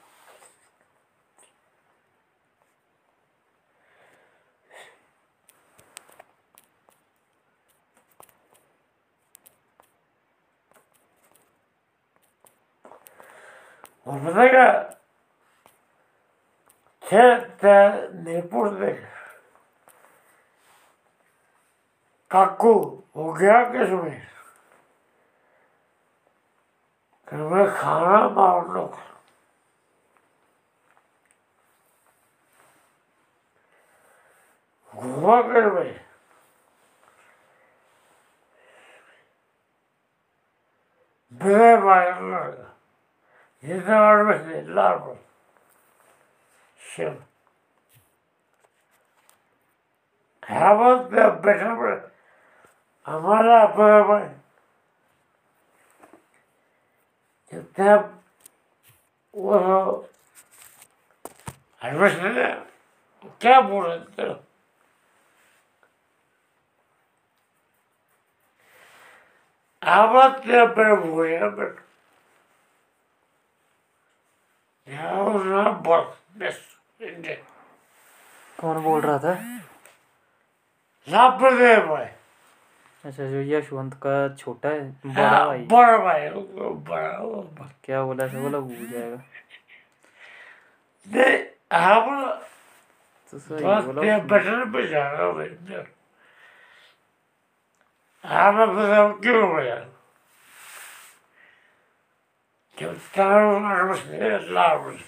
काकू 22.31 23.05
हो 23.17 23.33
गया 23.33 23.65
मैं 27.51 27.67
खाना 27.77 28.29
मार 28.29 28.69
लो। 28.69 28.99
घुमा 34.97 35.43
कर 35.43 35.71
में। 35.71 36.07
बिना 41.33 41.81
मार। 41.81 42.21
लगा 42.23 42.80
Yıllar 43.63 44.15
mı? 44.15 44.53
Yıllar 44.57 44.97
mı? 44.97 45.17
Şimdi. 46.79 47.19
Hemen 50.43 51.13
de 51.13 51.45
benim 51.45 52.11
हमारा 53.07 53.79
böyle 53.79 54.41
जब 57.77 58.03
वो 59.35 59.57
हमेशा 61.83 62.49
क्या 63.41 63.61
बोल 63.71 63.85
रहे 63.87 63.99
थे 64.17 64.29
आवाज़ 69.83 70.33
क्या 70.45 70.65
पर 70.77 70.91
हुए 71.05 71.39
बट 71.59 71.79
कौन 78.61 78.79
बोल 78.83 79.01
रहा 79.01 79.19
था? 79.19 79.33
लापरवाह 81.09 81.81
भाई। 81.87 82.07
अच्छा 83.05 83.27
जो 83.27 83.41
यशवंत 83.51 83.95
का 83.95 84.15
छोटा 84.35 84.69
है 84.69 84.81
बड़ा 85.07 85.45
भाई। 85.47 85.59
बड़ा 85.59 85.99
भाई 85.99 86.29
बड़ा 86.89 87.69
क्या 87.85 88.03
बोला 88.05 88.27
था 88.29 88.41
बोला 88.41 88.59
भूल 88.59 88.87
जाएगा। 88.91 89.23
नहीं 91.07 91.39
हम 91.73 92.07
तो 93.33 93.39
सही 93.39 93.65
बोला। 93.65 94.19
बटन 94.19 94.59
पे 94.73 94.87
जाना 94.89 95.31
भाई 95.33 95.49
हम 98.25 98.57
बताओ 98.77 99.07
क्यों 99.21 99.43
भैया 99.55 99.77
जब 99.77 99.81
तारों 99.81 99.90
tentaram 102.81 103.67
as 103.67 104.01
o 104.09 104.57
almas. 104.57 105.01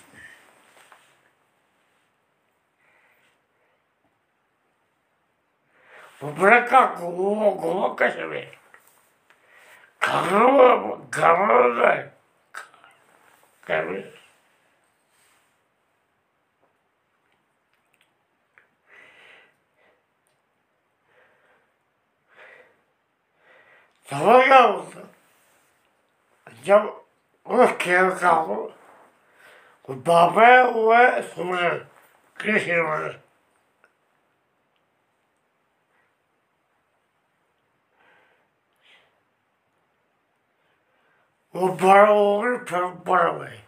buraco 6.32 6.76
alguma 6.76 7.96
coisa 7.96 8.26
mesmo. 8.26 8.52
Caramba, 9.98 11.06
caramba, 11.10 12.12
caramba. 13.62 14.12
Давай 24.10 24.48
я 24.48 24.68
уже. 24.68 25.06
Я 26.64 27.01
खेल 27.46 28.10
का 28.18 28.30
हो 28.30 28.54
वो 29.88 29.94
बाबा 29.94 30.46
है 30.46 30.64
वो 30.64 30.94
है 30.94 31.22
सूर्य 31.22 31.68
कृष्ण 32.36 32.82
वो 41.54 41.68
बड़ा 41.68 42.06
हो 42.08 42.40
गए 42.40 42.56
फिर 42.64 42.84
बड़ा 43.06 43.28
हुए 43.28 43.58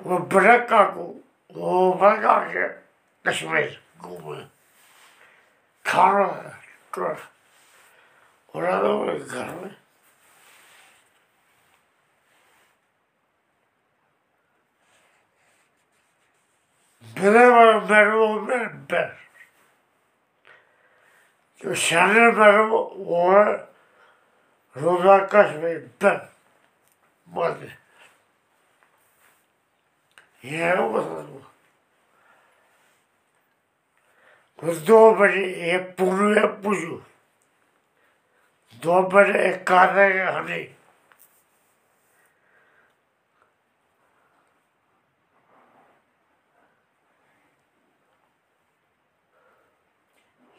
वो 0.00 0.18
बड़ा 0.18 0.56
काकू 0.58 1.14
वो 1.54 1.92
बड़ा 1.92 2.38
के 2.44 2.68
कश्मीर 3.24 3.80
घूमे 4.00 4.44
खाना 5.84 6.26
है 6.26 6.50
तो 6.94 7.31
उड़ा 8.54 8.80
दो 8.82 8.92
घर 9.06 9.50
में 9.54 9.76
मेरे 17.16 17.46
वो 17.46 18.40
मेरे 18.40 19.04
जो 21.60 21.74
शानर 21.78 22.30
मेरे 22.32 22.58
वो 22.66 22.80
है 23.30 23.52
रोजा 24.76 25.18
कश्मीर 25.32 25.78
बेस्ट 26.02 26.28
मज़े 27.28 27.70
ये 30.44 30.64
है 30.64 30.76
वो 30.76 31.00
सब 31.00 31.40
कुछ 34.62 34.76
दो 34.86 34.98
बजे 35.14 35.44
ये 35.62 35.78
पुरु 35.98 36.34
है 36.34 36.46
पुजू 38.82 38.92
दो 38.92 39.02
बजे 39.02 39.48
एक 39.48 39.66
काने 39.66 40.12
के 40.12 40.18
हनी 40.18 40.62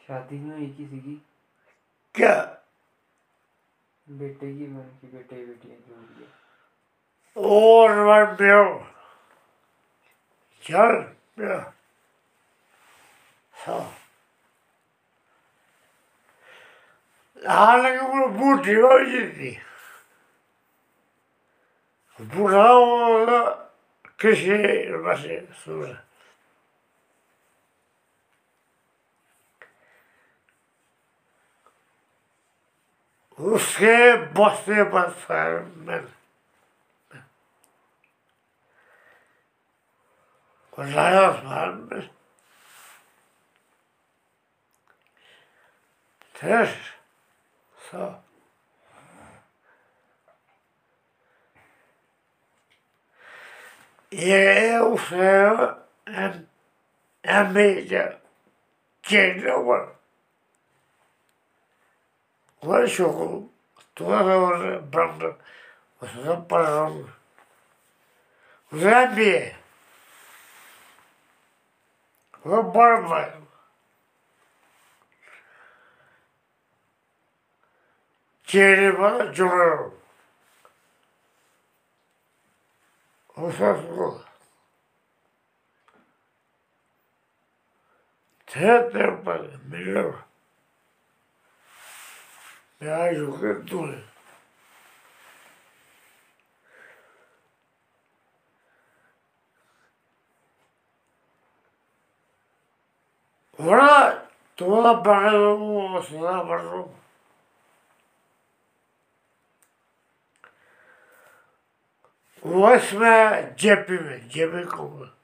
शादी 0.06 0.38
में 0.38 0.56
हुई 0.56 0.66
किसी 0.66 0.98
की 0.98 1.22
क्या? 2.14 2.34
बेटे 4.08 4.58
की 4.58 4.66
बहन 4.66 4.88
की 5.00 5.06
बेटे 5.06 5.36
बेटियाँ 5.46 5.76
जो 5.76 5.94
भी 5.94 6.24
है। 6.24 6.32
और 7.36 7.90
मैं 7.90 8.32
मेरो 8.32 8.86
चल 10.64 11.14
मेरो 11.38 11.60
हाँ। 13.54 14.03
हालांकि 17.47 18.05
वो 18.05 18.27
बूढ़ी 18.27 18.73
हो 18.73 18.99
जाती 18.99 19.57
बूढ़ा 22.19 22.67
होगा 22.67 23.41
किसी 24.19 24.57
बसे 25.03 25.39
सुना 25.55 25.97
उसके 33.39 33.97
बसने 34.35 34.83
बस 34.83 35.27
मैं 35.31 36.01
So. 47.94 48.14
Je 54.08 54.32
heel 54.32 54.96
veel 54.96 55.76
en, 56.04 56.48
en 57.20 57.52
beetje 57.52 58.18
kinderen. 59.00 59.92
Was 62.58 62.96
je 62.96 63.04
goed? 63.04 63.50
Toen 63.92 64.24
was 64.24 64.60
het 64.60 64.90
branden. 64.90 65.36
Was 65.98 66.12
het 66.12 66.46
branden. 66.46 67.14
Wat 68.68 69.14
heb? 73.08 73.44
Jeremiah 78.46 79.32
Joel. 79.32 79.92
Osasuna. 83.36 84.24
Teatro 88.46 89.22
melhor. 89.68 90.24
Me 92.80 92.88
ajuda 92.88 93.64
tudo. 93.66 94.14
Ora, 103.58 104.28
toda 104.56 104.90
a 104.90 104.94
barra, 104.94 106.02
toda 106.02 106.44
a. 106.44 107.03
ciudad 112.44 112.52
barro. 112.52 112.60
वो 112.60 112.74
इसमें 112.74 113.56
JP 113.56 113.98
में 113.98 114.28
JP 114.28 114.64
को 114.64 115.14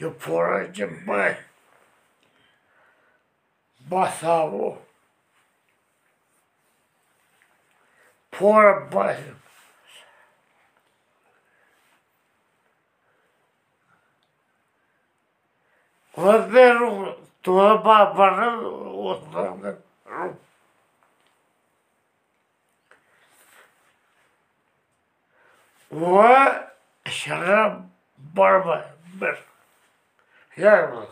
जो 0.00 0.10
फोड़ा 0.10 0.62
जब 0.62 0.90
मैं 0.90 1.44
बस 3.88 4.24
वो 4.24 4.86
फोड़ा 8.34 8.72
बस 8.72 9.32
Rodeiro, 16.16 17.16
toda 17.42 17.78
babana, 17.78 18.60
outra. 18.60 19.78
Ve 25.90 26.69
Şarap 27.10 27.80
barba 28.18 28.94
bir. 29.20 29.38
Yer 30.56 30.92
bu. 30.92 31.08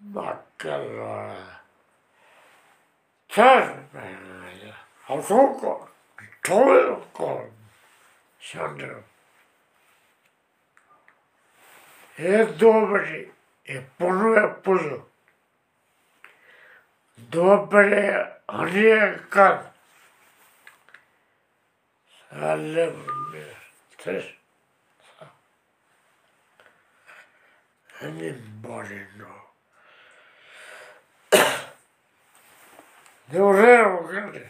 Bakkala. 0.00 1.36
Çar. 3.28 3.74
Hasıl 5.02 5.58
kol. 5.60 5.86
Tol 6.42 7.00
kol. 7.12 7.40
Şarap. 8.40 9.04
E 12.18 12.60
dobri. 12.60 13.30
E 13.66 13.82
punu 13.98 14.36
e 14.38 14.62
punu. 14.62 15.15
दोपहर 17.18 18.22
हरियकर 18.50 19.54
साले 22.30 22.86
tres. 23.98 24.24
Anybody 28.02 29.00
know 29.18 29.38
they 33.30 33.40
were 33.40 33.56
there 33.56 33.86
already 33.96 34.44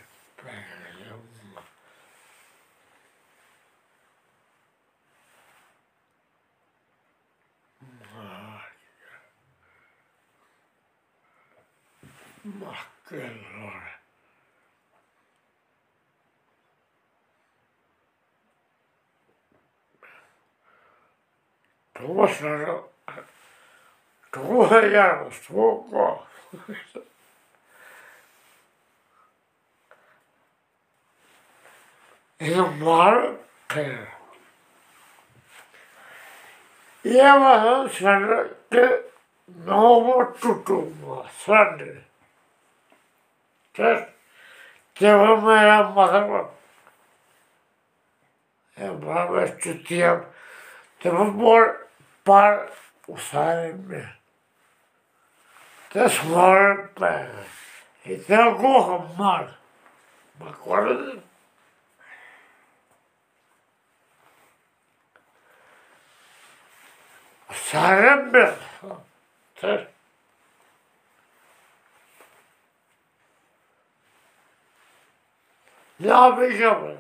Russland 22.17 22.83
troje 24.31 24.91
jaar 24.91 25.25
was 25.25 25.37
volkomen. 25.37 26.19
In 32.37 32.59
een 32.59 32.79
markt. 32.79 33.39
Я 37.03 37.39
могу 37.39 37.89
садиться 37.89 39.03
нового 39.47 40.27
тутума, 40.41 41.31
сады. 41.45 42.05
Так, 43.73 44.11
тебе 44.95 45.37
моя 45.37 45.85
мама. 45.85 46.51
Я 48.77 48.93
баба, 48.93 49.47
что 49.47 49.75
тебе, 49.79 50.27
тебе 50.99 51.25
боль. 51.25 51.86
but 52.27 52.73
beside 53.07 53.89
me. 53.89 54.03
This 55.93 56.25
morning, 56.25 56.89
hiç 58.05 58.31
alkohol 58.31 59.19
var. 59.19 59.49
Bak 60.41 60.67
orada 60.67 61.13
Sarım 67.53 68.33
bir. 68.33 68.49
Dur. 69.63 69.79
Ne 76.01 76.09
yapacağım? 76.09 76.99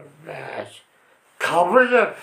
Kabul 1.39 1.93
et. 1.93 2.17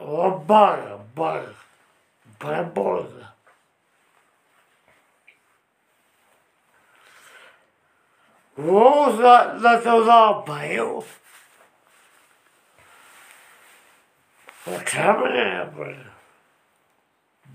O 0.00 0.30
bar, 0.30 0.98
bar. 1.14 1.54
Bar 2.40 2.64
borda. 2.64 3.34
O 8.56 9.12
za, 9.12 9.58
za 9.58 10.04
da 10.04 10.32
baio. 10.42 11.04
O 14.66 14.84
kamera, 14.84 15.72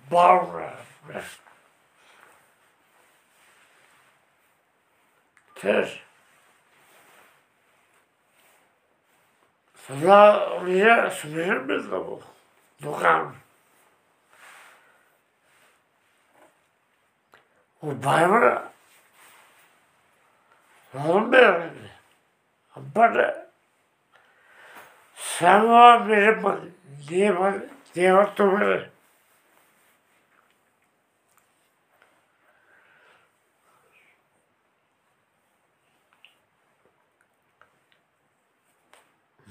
bar. 0.10 1.43
För... 5.64 6.04
Så 9.76 9.94
jag 9.94 10.02
Söz. 10.02 10.04
Sonra 10.04 10.50
då 10.50 11.10
sürüşür 11.10 11.60
müydü 11.60 11.96
Och 11.96 12.24
Dukan. 12.84 13.36
O 17.82 17.88
bayrağı 18.04 18.64
olmuyor. 20.94 21.72
Bana 22.76 23.36
Sen 25.16 25.70
var 25.70 26.10
benim 26.10 26.44
det 27.96 28.14
var 28.14 28.36
tutmalı. 28.36 28.93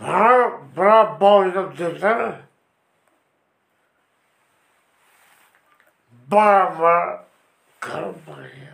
para 0.02 1.00
a 1.00 1.04
borda 1.04 1.62
do 1.68 2.00
terra, 2.00 2.48
Bárbara 6.26 7.24
Carvalho. 7.78 8.72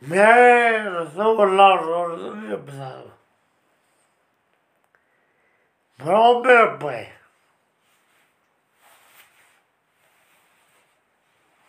Minha 0.00 0.32
relação 0.32 1.34
lá 1.34 1.82
no 1.82 2.36
minha 2.36 2.58
pessoa. 2.58 3.18
Para 5.98 6.18
o 6.18 6.40
meu 6.40 6.78
pai. 6.78 7.12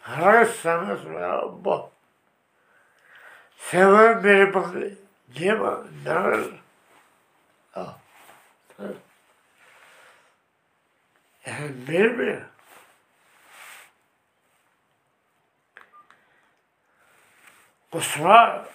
Harus 0.04 0.62
sene 3.62 3.84
sonra 3.84 4.14
bu. 4.14 4.22
Seven 4.22 4.24
beni 4.24 4.54
bak. 4.54 4.76
Niye 5.36 5.60
bak? 5.60 5.86
Nerede? 6.06 6.48
Ah. 7.76 7.98
Yani 11.46 11.72
benim 11.88 12.18
mi? 12.18 12.46
Kusura 17.92 18.72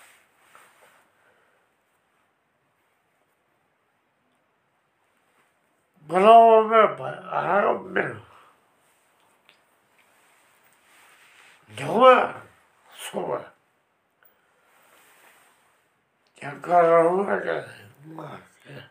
Agora 16.47 17.09
olha, 17.11 17.69
marca. 18.05 18.91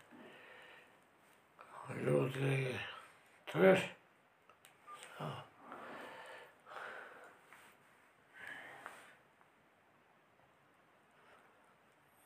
Eu 1.89 2.29
tenho 2.33 2.79
três. 3.45 3.95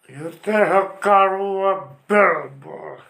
Eu 0.07 0.35
tenho 0.39 0.97
caro 0.97 1.67
a 1.67 1.75
Bilbo. 2.07 3.03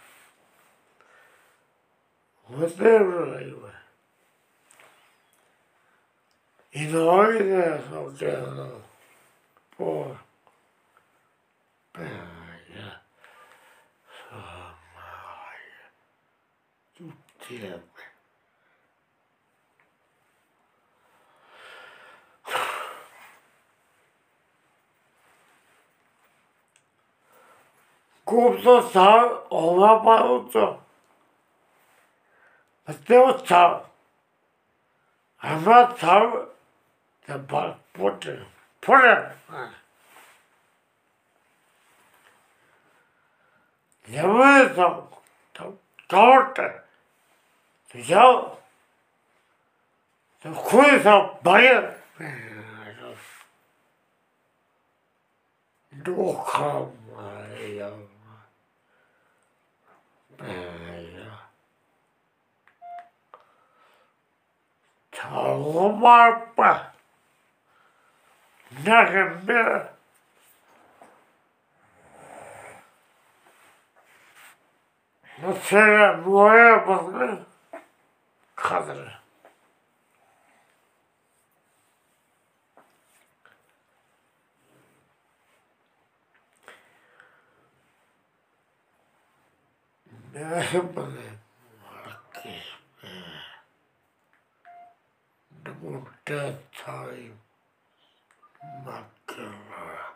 Odeio 2.49 3.73
E 6.73 6.87
não 6.87 7.23
é 7.23 7.75
essa, 7.75 8.51
não. 8.51 8.81
Porra. 9.77 10.28
Kūpto 28.29 28.75
sāu 28.93 29.29
o 29.57 29.61
mā 29.79 29.95
pāru 30.05 30.37
tō. 30.53 30.67
Mā 32.87 32.95
te 33.07 33.17
o 33.17 33.33
sāu. 33.41 33.79
A 35.41 35.57
mā 35.65 35.81
sāu 35.97 36.45
te 37.25 37.41
pāru 37.49 37.75
pōtero. 37.97 38.45
Живи 44.09 44.69
там, 44.73 45.07
там, 45.53 45.77
торта. 46.07 46.83
Я, 47.93 48.57
там, 50.41 50.55
хуй 50.55 50.99
там, 51.01 51.37
боя. 51.43 51.95
Духа 55.91 56.87
моя. 57.11 57.93
Моя. 60.39 61.39
Талмапа. 65.11 66.93
Нашим 68.71 69.45
миром. 69.45 69.98
Mesela 75.41 76.25
boya 76.25 76.87
bakın 76.87 77.45
kadını. 78.55 79.11
Merak 90.33 90.95
bakayım. 90.95 92.63
Muhtar 95.81 96.53
sahip 96.73 97.33
bakıma. 98.85 100.15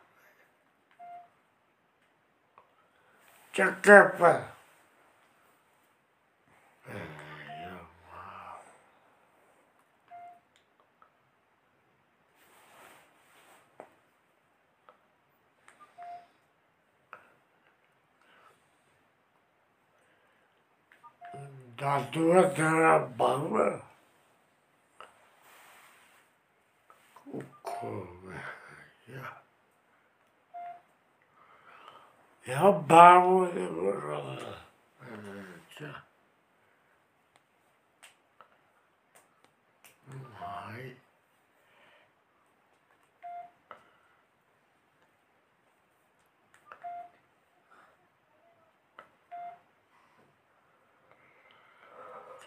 Çakapa. 3.54 4.53
a 21.94 22.02
tua 22.06 22.50
trabalha 22.50 23.70
é 23.70 23.82
o 27.28 27.44
comédia. 27.62 29.32
É 32.48 32.56
a 32.56 32.72
bala 32.72 33.48
de 33.52 33.68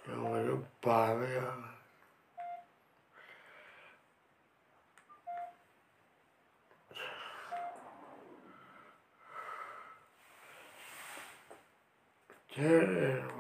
Yo 0.07 0.37
era 0.37 0.53
un 0.53 0.67
padre. 0.81 1.41
Yeah. 12.57 13.36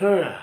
Turn 0.00 0.39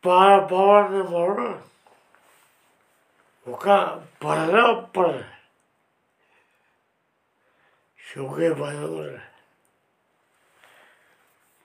para 0.00 0.46
para. 0.46 0.88
De 0.88 1.02
volta 1.02 1.62
o 3.46 3.56
cara 3.56 4.02
é 4.02 4.18
para 4.20 4.46
não 4.46 4.86
para. 4.88 5.38
Cheguei 7.96 8.54
para 8.54 8.70
agora 8.70 9.28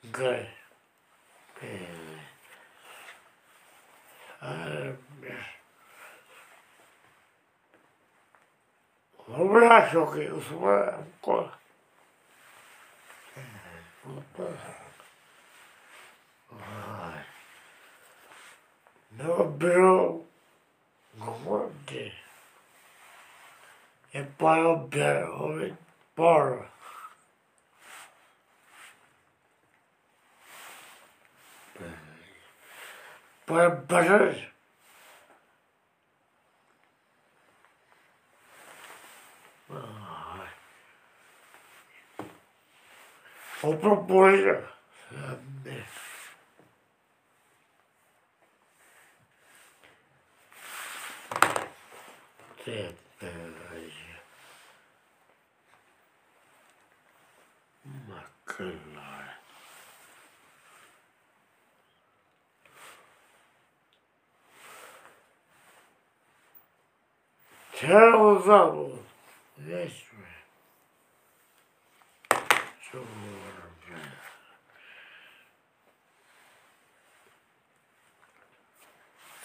gai 0.06 0.54
um 9.30 9.58
abraço 9.58 10.04
aqui 10.04 10.28
os 10.28 10.50
meus 10.50 11.06
colegas 11.22 11.64
Nobro 19.18 20.26
Gode. 21.16 22.14
É, 24.14 24.18
é? 24.18 24.22
é 24.22 24.24
para 24.24 24.70
o 24.70 24.88
Power. 26.16 26.68
Para 33.46 33.70
Brother. 33.70 34.54
Vou 43.62 43.74
O 43.74 43.78
Amém. 45.12 46.03
Evet. 52.68 52.96
Makarlar. 57.86 59.40
Teozavul. 67.72 68.98
Resmi. 69.58 70.28
Çok 72.92 73.06
umarım. 73.16 73.74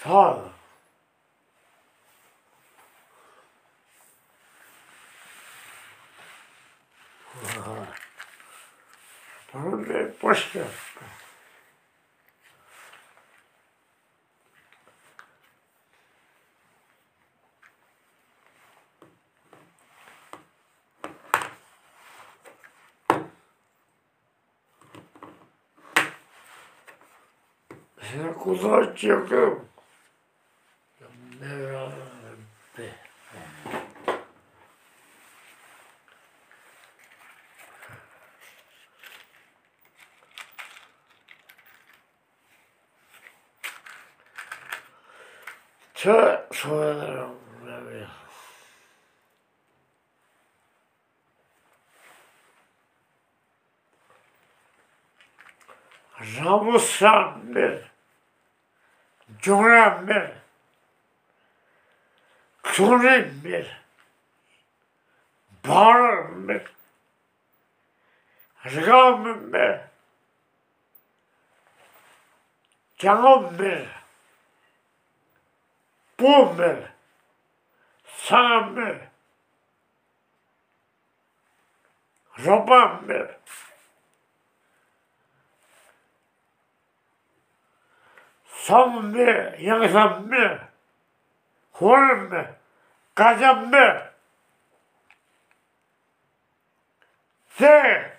Sağ 0.03 0.35
olun. 0.35 0.58
пощастка. 10.21 11.05
Я 28.15 28.33
куда 28.33 28.95
чекав? 28.95 29.59
musabbir, 56.73 57.81
cunabir, 59.39 60.31
tunibir, 62.63 63.81
bağırmir, 65.65 66.63
rıgamir, 68.65 69.81
canımir, 72.99 73.89
bumir, 76.21 76.79
samir, 78.05 78.99
robamir. 82.45 83.29
선배, 88.69 89.65
영선배, 89.65 90.61
홀배, 91.81 92.55
가전배, 93.15 93.79
세, 97.53 98.13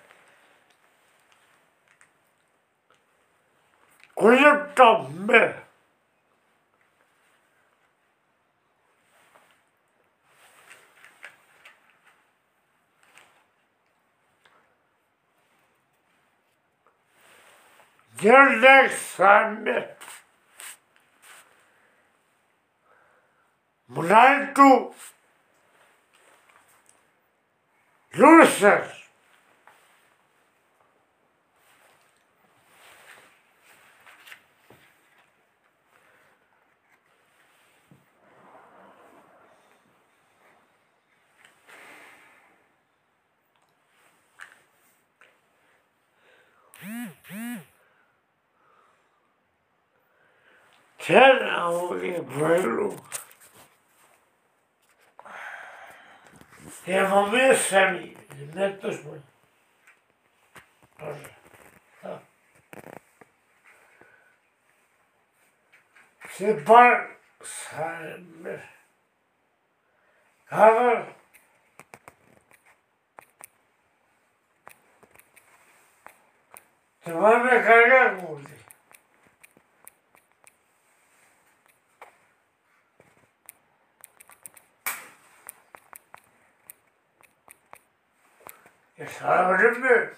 구십점배, 4.16 5.54
열넷 18.24 18.90
삼미, 18.90 19.70
morale 23.90 24.54
to 24.54 24.94
losers. 28.14 29.00
Sen 50.98 51.46
avı 51.46 52.40
varlık 52.40 53.09
Devolver 56.90 57.54
sami. 57.54 58.14
Ne 58.54 58.82
düşman. 58.82 59.20
Тоже. 60.98 61.30
Да. 62.02 62.22
Separ 66.28 67.06
sarılır. 67.44 68.60
Kalır. 70.46 71.04
Duvarla 77.06 77.62
carregar, 77.64 78.20
kurdu. 78.20 78.59
Yaşar 89.00 89.52
Hocam 89.52 89.80
mı? 89.80 90.10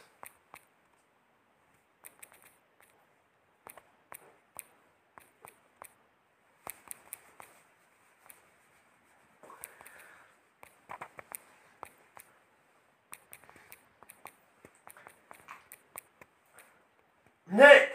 Ne? 17.51 17.89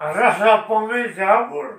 Raz 0.00 0.38
zapomnieć 0.38 1.16
zabór. 1.16 1.78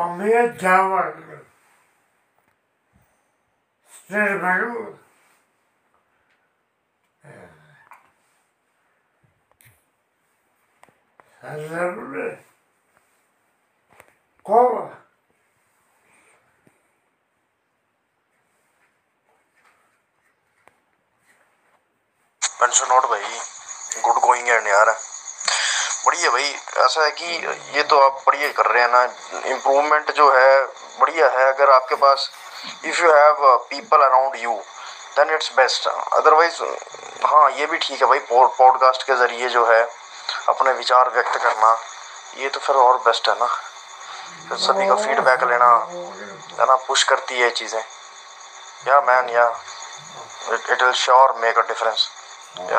Pamir 0.00 0.58
Jawar. 0.58 1.14
Stir 3.86 4.42
Baru. 4.42 4.96
Hazır 11.42 12.38
Kova. 14.44 15.00
Pension 22.60 22.86
note 22.88 23.04
भाई 23.10 23.38
good 24.04 24.18
going 24.22 24.48
and 24.48 24.66
यार 24.66 24.88
बढ़िया 26.06 26.30
भाई। 26.30 26.54
ऐसा 26.84 27.04
है 27.04 27.10
कि 27.10 27.26
ये 27.76 27.82
तो 27.82 27.98
आप 28.00 28.22
बढ़िया 28.26 28.50
कर 28.52 28.66
रहे 28.66 28.82
हैं 28.82 28.90
ना। 28.90 29.02
इम्प्रूवमेंट 29.46 30.10
जो 30.12 30.30
है, 30.32 30.64
बढ़िया 31.00 31.28
है। 31.28 31.46
अगर 31.52 31.70
आपके 31.70 31.94
पास 31.94 32.30
if 32.84 33.02
you 33.02 33.10
have 33.10 33.56
people 33.70 34.02
around 34.02 34.36
you 34.36 34.52
then 35.16 35.34
it's 35.34 35.52
best 35.56 35.88
otherwise 35.88 36.62
हाँ 37.24 37.50
ये 37.50 37.66
भी 37.66 37.78
ठीक 37.78 38.02
है 38.02 38.08
भाई। 38.08 38.18
पॉडकास्ट 38.30 39.02
के 39.06 39.14
ज़रिए 39.16 39.48
जो 39.48 39.64
है, 39.66 39.82
अपने 40.48 40.72
विचार 40.72 41.10
व्यक्त 41.10 41.36
करना, 41.36 41.76
ये 42.36 42.48
तो 42.48 42.60
फिर 42.60 42.76
और 42.76 42.96
बेस्ट 43.06 43.28
है 43.28 43.34
ना। 43.34 43.46
फिर 44.48 44.58
सभी 44.58 44.88
का 44.88 44.94
फीडबैक 44.96 45.42
लेना, 45.42 45.66
है 46.60 46.66
ना। 46.66 46.76
पुश 46.86 47.02
करती 47.02 47.40
है 47.40 47.50
चीज़ें। 47.50 47.82
Yeah 48.88 49.00
man 49.00 49.28
yeah 49.30 49.46
it 50.52 50.82
will 50.82 50.92
sure 50.92 51.32
make 51.38 51.58
a 51.58 51.62
difference 51.68 52.08
या 52.60 52.78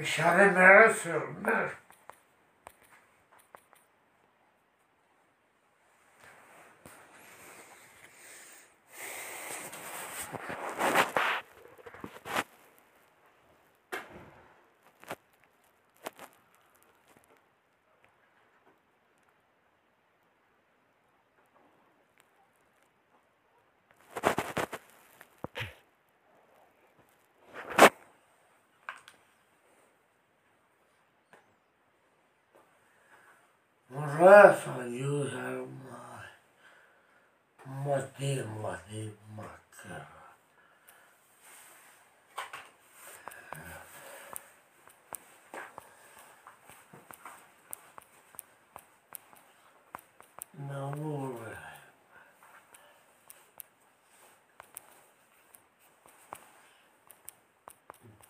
Ich 0.00 0.22
habe 0.22 0.52
mehr. 1.42 1.70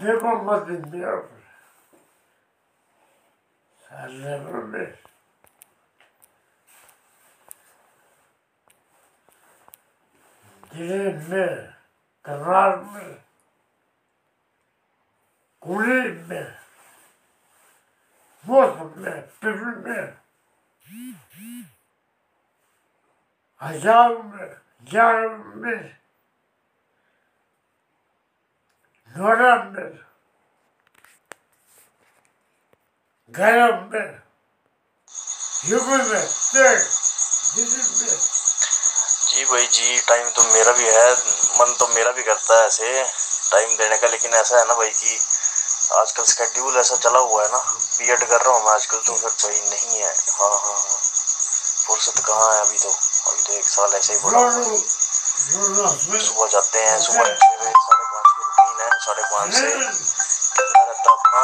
Kim 0.09 0.27
olma 0.27 0.69
bilmiyorum. 0.69 1.31
Sen 3.89 4.23
ne 4.23 4.47
bilmiyorsun? 4.47 4.97
Gireyim 10.73 11.17
mi? 11.31 11.71
Kırar 12.23 12.79
mı? 12.79 13.03
Kuleyim 15.61 16.27
mi? 16.29 16.47
Bozum 18.45 19.01
mu? 19.01 19.15
Püfüm 19.41 19.79
mü? 19.79 20.15
Acayip 23.61 24.25
mi? 24.25 24.49
Yarım 24.93 25.61
mı? 25.61 25.98
में 36.09 36.27
तेज 36.27 36.87
दिल्ली 37.55 37.83
में 38.01 38.19
जी 39.29 39.45
भाई 39.45 39.67
जी 39.67 39.99
time 40.09 40.29
तो 40.31 40.43
मेरा 40.53 40.73
भी 40.73 40.85
है 40.85 41.13
मन 41.61 41.75
तो 41.79 41.87
मेरा 41.95 42.13
भी 42.13 42.23
करता 42.23 42.61
है 42.61 42.67
ऐसे 42.67 43.03
टाइम 43.51 43.77
देने 43.77 43.97
का 43.97 44.09
लेकिन 44.09 44.35
ऐसा 44.35 44.59
है 44.59 44.67
ना 44.69 44.75
भाई 44.75 44.91
कि 44.91 45.19
आजकल 45.99 46.25
स्केड्यूल 46.25 46.77
ऐसा 46.77 46.97
चला 46.97 47.19
हुआ 47.19 47.43
है 47.43 47.49
ना 47.53 47.59
बीएड 47.99 48.25
कर 48.29 48.41
रहा 48.41 48.55
हूँ 48.55 48.65
मैं 48.65 48.73
आजकल 48.73 48.99
तो 49.07 49.15
फिर 49.15 49.31
भाई 49.31 49.61
नहीं 49.71 50.01
है। 50.01 50.13
हाँ 50.31 50.51
हाँ 50.51 50.59
हाँ। 50.59 50.99
फुर्सत 51.87 52.19
कहाँ 52.27 52.55
है 52.55 52.61
अभी 52.61 52.79
तो? 52.79 52.91
अभी 52.91 53.43
तो 53.43 53.53
एक 53.53 53.65
साल 53.65 53.95
ऐसे 53.95 54.13
ही 54.13 54.19
है। 54.19 54.21
सुबह 56.21 56.47
जाते 56.47 56.79
हैं 56.79 56.99
सुबह 57.01 57.23
रूटीन 57.23 57.67
है 57.67 57.73
साढ़े 59.09 59.23
पाँच 59.23 59.55
से। 59.55 59.69
अपना 61.09 61.43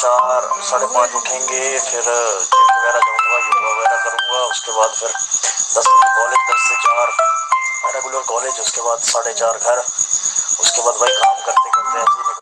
चार, 0.00 0.44
साढ़े 0.62 0.86
पाँच 0.86 1.14
उठेंगे, 1.14 1.78
फिर 1.78 2.02
जिम 2.02 2.68
वगैरह 2.68 2.98
जाऊँगा 2.98 3.38
योगा 3.38 3.70
वगैरह 3.70 3.96
करूँगा, 4.04 4.44
उसके 4.44 4.72
बाद 4.72 4.90
फिर 4.90 5.08
दस 5.08 5.86
बजे 5.88 6.10
कॉलेज 6.18 6.44
दस 6.50 6.68
से 6.68 6.76
चार। 6.84 7.08
रेगुलर 7.94 8.22
कॉलेज 8.28 8.60
उसके 8.60 8.82
बाद 8.82 8.98
साढ़े 8.98 9.32
चार 9.34 9.58
घर, 9.58 9.78
उसके 10.60 10.82
बाद 10.82 10.94
भाई 10.94 11.10
काम 11.10 11.40
करते 11.46 11.70
करते 11.70 11.98
ऐसे 11.98 12.20
ही 12.20 12.28
निकल- 12.28 12.40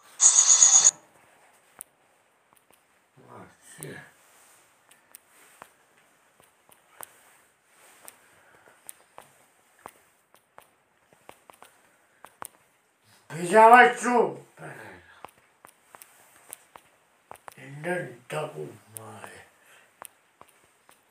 Dagomar. 17.83 19.31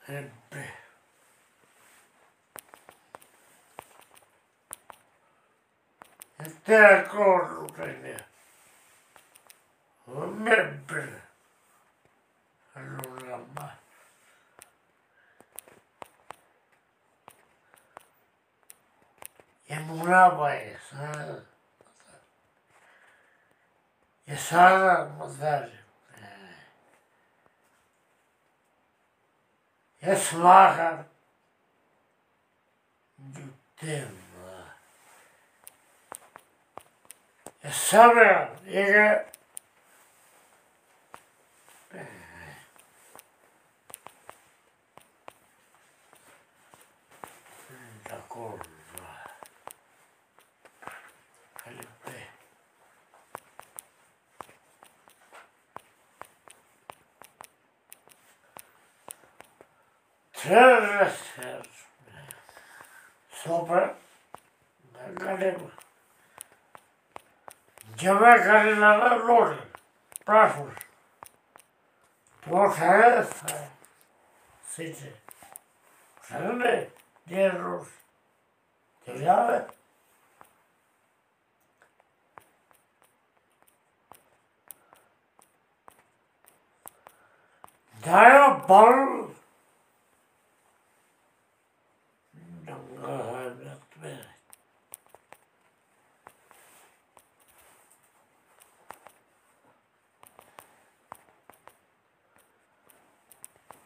Ebbe. 0.06 0.72
E 6.38 6.60
te 6.64 6.78
la 6.78 7.02
corrupene. 7.08 8.26
Un 10.04 10.46
ebbe. 10.46 11.22
Allora, 12.74 13.44
ma... 13.54 13.78
E 19.66 19.78
murava 19.80 20.54
essa. 20.54 21.44
E 24.24 24.36
sara, 24.36 25.04
madre. 25.18 25.79
é 30.02 30.12
Slagar 30.14 31.06
do 33.18 33.52
é 37.62 37.70
Sabe, 37.70 38.20
ele 38.66 39.24
Sır. 60.50 61.70
Sopa. 63.30 63.94
Kadın. 65.18 65.72
Cebe 67.96 68.36
kadınlara 68.42 69.18
rol. 69.18 69.54
Bırakmış. 70.28 70.74
Bu 72.46 72.72
taraf. 72.74 73.42
Sizi. 74.62 75.12
Sen 76.22 76.54
mi? 76.54 76.88
Diğer 77.28 77.58
rol. 77.58 77.84
Dünya 79.06 79.68
Daya 88.06 88.68
bal 88.68 89.29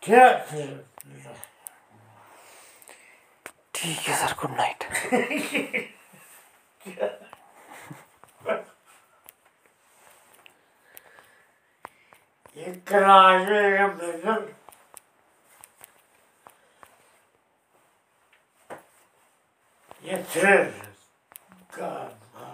Teatro. 0.04 0.68
ठीक 3.76 4.00
है 4.08 4.16
sir 4.18 4.34
good 4.40 4.56
night 4.58 4.84
एक 12.68 12.92
राजे 12.94 13.62
का 13.78 13.88
बेदन 14.00 14.48
ये 20.04 20.18
tres 20.34 20.90
gama 21.72 22.52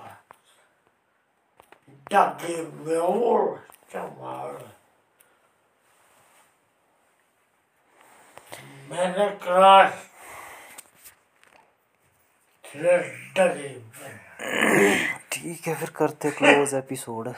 daqui 2.11 2.55
meu 2.85 3.59
chamar 3.91 4.55
मैंने 8.90 9.28
class 9.42 10.06
ठीक 15.32 15.66
है 15.66 15.74
फिर 15.74 15.90
करते 15.96 16.30
क्लोज 16.30 16.74
एपिसोड 16.74 17.28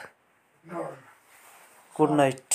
गुड 1.95 2.11
नाइट 2.11 2.52